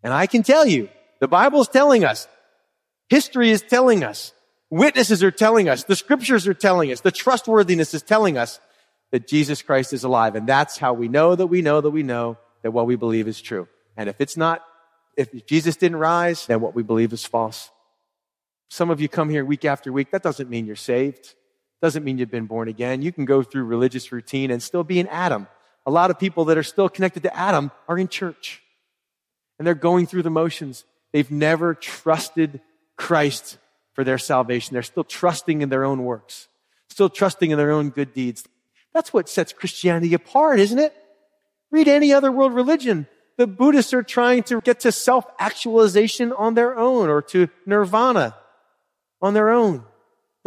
And 0.04 0.14
I 0.14 0.28
can 0.28 0.44
tell 0.44 0.66
you, 0.66 0.90
the 1.20 1.28
Bible 1.28 1.62
is 1.62 1.68
telling 1.68 2.04
us, 2.04 2.28
history 3.10 3.52
is 3.52 3.62
telling 3.62 4.04
us, 4.04 4.34
witnesses 4.70 5.24
are 5.24 5.32
telling 5.32 5.70
us, 5.70 5.84
the 5.84 5.96
scriptures 5.96 6.48
are 6.48 6.54
telling 6.54 6.92
us, 6.92 7.02
the 7.02 7.12
trustworthiness 7.12 7.94
is 7.94 8.02
telling 8.02 8.38
us 8.38 8.60
that 9.12 9.28
Jesus 9.28 9.62
Christ 9.62 9.94
is 9.94 10.04
alive. 10.04 10.36
And 10.36 10.48
that's 10.48 10.78
how 10.78 10.94
we 10.94 11.08
know 11.08 11.36
that 11.36 11.48
we 11.48 11.62
know 11.62 11.80
that 11.80 11.92
we 11.92 12.04
know 12.04 12.38
that 12.64 12.72
what 12.72 12.88
we 12.88 12.96
believe 12.96 13.28
is 13.28 13.40
true. 13.40 13.68
And 13.96 14.10
if 14.10 14.20
it's 14.20 14.36
not, 14.36 14.62
if 15.16 15.46
Jesus 15.46 15.78
didn't 15.78 15.98
rise, 15.98 16.46
then 16.48 16.60
what 16.60 16.76
we 16.76 16.84
believe 16.84 17.14
is 17.14 17.24
false. 17.24 17.70
Some 18.70 18.90
of 18.90 19.00
you 19.00 19.08
come 19.08 19.30
here 19.30 19.46
week 19.46 19.64
after 19.64 19.92
week. 19.94 20.12
That 20.12 20.24
doesn't 20.24 20.50
mean 20.50 20.66
you're 20.66 20.76
saved. 20.76 21.36
Doesn't 21.82 22.04
mean 22.04 22.18
you've 22.18 22.32
been 22.32 22.48
born 22.48 22.68
again. 22.68 23.02
You 23.02 23.12
can 23.12 23.26
go 23.26 23.44
through 23.44 23.66
religious 23.66 24.12
routine 24.12 24.52
and 24.52 24.62
still 24.62 24.84
be 24.84 25.00
an 25.00 25.08
Adam. 25.08 25.48
A 25.86 25.92
lot 25.92 26.12
of 26.12 26.20
people 26.20 26.46
that 26.46 26.58
are 26.58 26.64
still 26.64 26.90
connected 26.90 27.24
to 27.24 27.36
Adam 27.36 27.72
are 27.88 27.98
in 27.98 28.08
church 28.08 28.62
and 29.58 29.66
they're 29.66 29.76
going 29.76 30.06
through 30.06 30.24
the 30.24 30.30
motions. 30.30 30.86
They've 31.14 31.30
never 31.32 31.74
trusted 31.74 32.62
Christ 32.98 33.58
for 33.94 34.04
their 34.04 34.18
salvation. 34.18 34.74
They're 34.74 34.84
still 34.84 35.04
trusting 35.04 35.62
in 35.62 35.70
their 35.70 35.84
own 35.84 36.04
works, 36.04 36.48
still 36.90 37.10
trusting 37.10 37.52
in 37.52 37.58
their 37.58 37.72
own 37.72 37.90
good 37.90 38.14
deeds. 38.14 38.44
That's 38.94 39.14
what 39.14 39.30
sets 39.30 39.54
Christianity 39.54 40.14
apart, 40.14 40.60
isn't 40.60 40.80
it? 40.80 40.94
Read 41.72 41.88
any 41.88 42.14
other 42.14 42.32
world 42.32 42.54
religion. 42.54 43.08
The 43.38 43.48
Buddhists 43.48 43.94
are 43.94 44.04
trying 44.04 44.44
to 44.44 44.62
get 44.62 44.80
to 44.82 44.92
self-actualization 44.92 46.34
on 46.34 46.56
their 46.56 46.78
own 46.78 47.10
or 47.10 47.22
to 47.24 47.50
nirvana 47.66 48.36
on 49.22 49.34
their 49.34 49.50
own. 49.50 49.84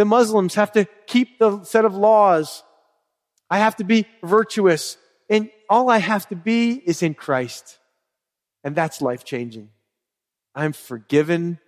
The 0.01 0.07
Muslims 0.07 0.55
have 0.55 0.73
to 0.73 0.87
keep 1.07 1.39
the 1.39 1.63
set 1.63 1.85
of 1.85 1.95
laws. 1.95 2.63
I 3.51 3.59
have 3.59 3.77
to 3.77 3.85
be 3.85 4.07
virtuous. 4.23 4.97
And 5.29 5.51
all 5.69 5.91
I 5.91 5.99
have 5.99 6.27
to 6.31 6.37
be 6.37 6.73
is 6.73 7.03
in 7.03 7.13
Christ. 7.13 7.79
And 8.65 8.75
that's 8.75 9.03
life 9.03 9.25
changing. 9.25 9.69
I'm 10.55 10.73
forgiven 10.73 11.59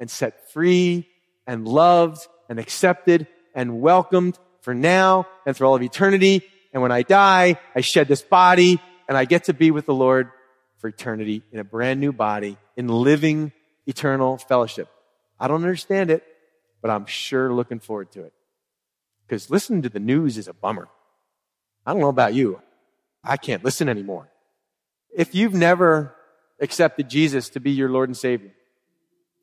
and 0.00 0.10
set 0.10 0.50
free 0.50 1.10
and 1.46 1.68
loved 1.68 2.26
and 2.48 2.58
accepted 2.58 3.26
and 3.54 3.82
welcomed 3.82 4.38
for 4.62 4.72
now 4.72 5.26
and 5.44 5.54
for 5.54 5.66
all 5.66 5.74
of 5.74 5.82
eternity. 5.82 6.40
And 6.72 6.80
when 6.80 6.90
I 6.90 7.02
die, 7.02 7.60
I 7.76 7.82
shed 7.82 8.08
this 8.08 8.22
body 8.22 8.80
and 9.06 9.18
I 9.18 9.26
get 9.26 9.44
to 9.44 9.52
be 9.52 9.70
with 9.70 9.84
the 9.84 9.92
Lord 9.92 10.30
for 10.78 10.88
eternity 10.88 11.42
in 11.52 11.58
a 11.58 11.64
brand 11.64 12.00
new 12.00 12.14
body 12.14 12.56
in 12.78 12.88
living 12.88 13.52
eternal 13.84 14.38
fellowship. 14.38 14.88
I 15.38 15.48
don't 15.48 15.62
understand 15.62 16.10
it, 16.10 16.24
but 16.84 16.90
I'm 16.90 17.06
sure 17.06 17.50
looking 17.50 17.78
forward 17.80 18.12
to 18.12 18.24
it. 18.24 18.34
Because 19.26 19.48
listening 19.48 19.80
to 19.82 19.88
the 19.88 19.98
news 19.98 20.36
is 20.36 20.48
a 20.48 20.52
bummer. 20.52 20.86
I 21.86 21.92
don't 21.92 22.02
know 22.02 22.10
about 22.10 22.34
you. 22.34 22.60
I 23.24 23.38
can't 23.38 23.64
listen 23.64 23.88
anymore. 23.88 24.28
If 25.16 25.34
you've 25.34 25.54
never 25.54 26.14
accepted 26.60 27.08
Jesus 27.08 27.48
to 27.48 27.60
be 27.60 27.70
your 27.70 27.88
Lord 27.88 28.10
and 28.10 28.16
Savior, 28.16 28.52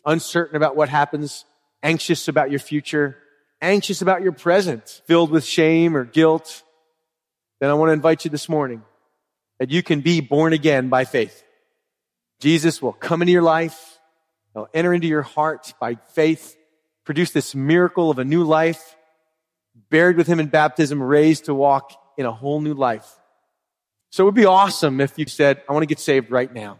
uncertain 0.06 0.56
about 0.56 0.75
what 0.75 0.89
happens, 0.89 1.45
anxious 1.82 2.27
about 2.27 2.51
your 2.51 2.60
future, 2.60 3.17
anxious 3.60 4.04
about 4.04 4.21
your 4.21 4.34
present, 4.34 5.01
filled 5.08 5.32
with 5.32 5.43
shame 5.43 5.97
or 5.97 6.06
guilt, 6.06 6.62
then 7.60 7.71
I 7.71 7.73
want 7.73 7.89
to 7.89 7.93
invite 7.93 8.23
you 8.23 8.30
this 8.30 8.49
morning 8.49 8.84
that 9.58 9.71
you 9.71 9.82
can 9.82 10.01
be 10.01 10.21
born 10.21 10.54
again 10.54 10.89
by 10.89 11.06
faith. 11.06 11.43
Jesus 12.39 12.84
will 12.84 12.93
come 12.93 13.23
into 13.23 13.32
your 13.32 13.41
life. 13.41 13.97
He'll 14.54 14.69
enter 14.75 14.93
into 14.93 15.08
your 15.08 15.23
heart 15.23 15.73
by 15.80 15.95
faith, 16.13 16.56
produce 17.05 17.31
this 17.31 17.55
miracle 17.55 18.09
of 18.11 18.19
a 18.19 18.25
new 18.25 18.43
life, 18.43 18.95
buried 19.89 20.17
with 20.17 20.27
him 20.27 20.39
in 20.39 20.47
baptism, 20.47 21.01
raised 21.01 21.45
to 21.45 21.53
walk 21.53 21.93
in 22.17 22.25
a 22.25 22.31
whole 22.31 22.61
new 22.61 22.73
life. 22.73 23.09
So 24.11 24.23
it 24.23 24.25
would 24.25 24.35
be 24.35 24.45
awesome 24.45 24.99
if 24.99 25.17
you 25.17 25.25
said, 25.25 25.61
I 25.69 25.73
want 25.73 25.83
to 25.83 25.87
get 25.87 25.99
saved 25.99 26.31
right 26.31 26.51
now. 26.53 26.79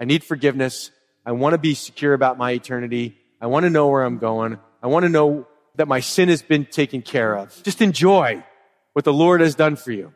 I 0.00 0.04
need 0.04 0.24
forgiveness. 0.24 0.90
I 1.24 1.32
want 1.32 1.54
to 1.54 1.58
be 1.58 1.74
secure 1.74 2.14
about 2.14 2.36
my 2.36 2.50
eternity. 2.50 3.16
I 3.40 3.46
want 3.46 3.64
to 3.64 3.70
know 3.70 3.88
where 3.88 4.02
I'm 4.02 4.18
going. 4.18 4.58
I 4.82 4.88
want 4.88 5.04
to 5.04 5.08
know 5.08 5.46
that 5.76 5.88
my 5.88 6.00
sin 6.00 6.28
has 6.28 6.42
been 6.42 6.66
taken 6.66 7.02
care 7.02 7.36
of. 7.36 7.62
Just 7.62 7.80
enjoy 7.80 8.44
what 8.92 9.04
the 9.04 9.12
Lord 9.12 9.40
has 9.40 9.54
done 9.54 9.76
for 9.76 9.92
you 9.92 10.12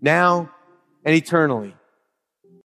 now 0.00 0.50
and 1.04 1.14
eternally. 1.14 1.74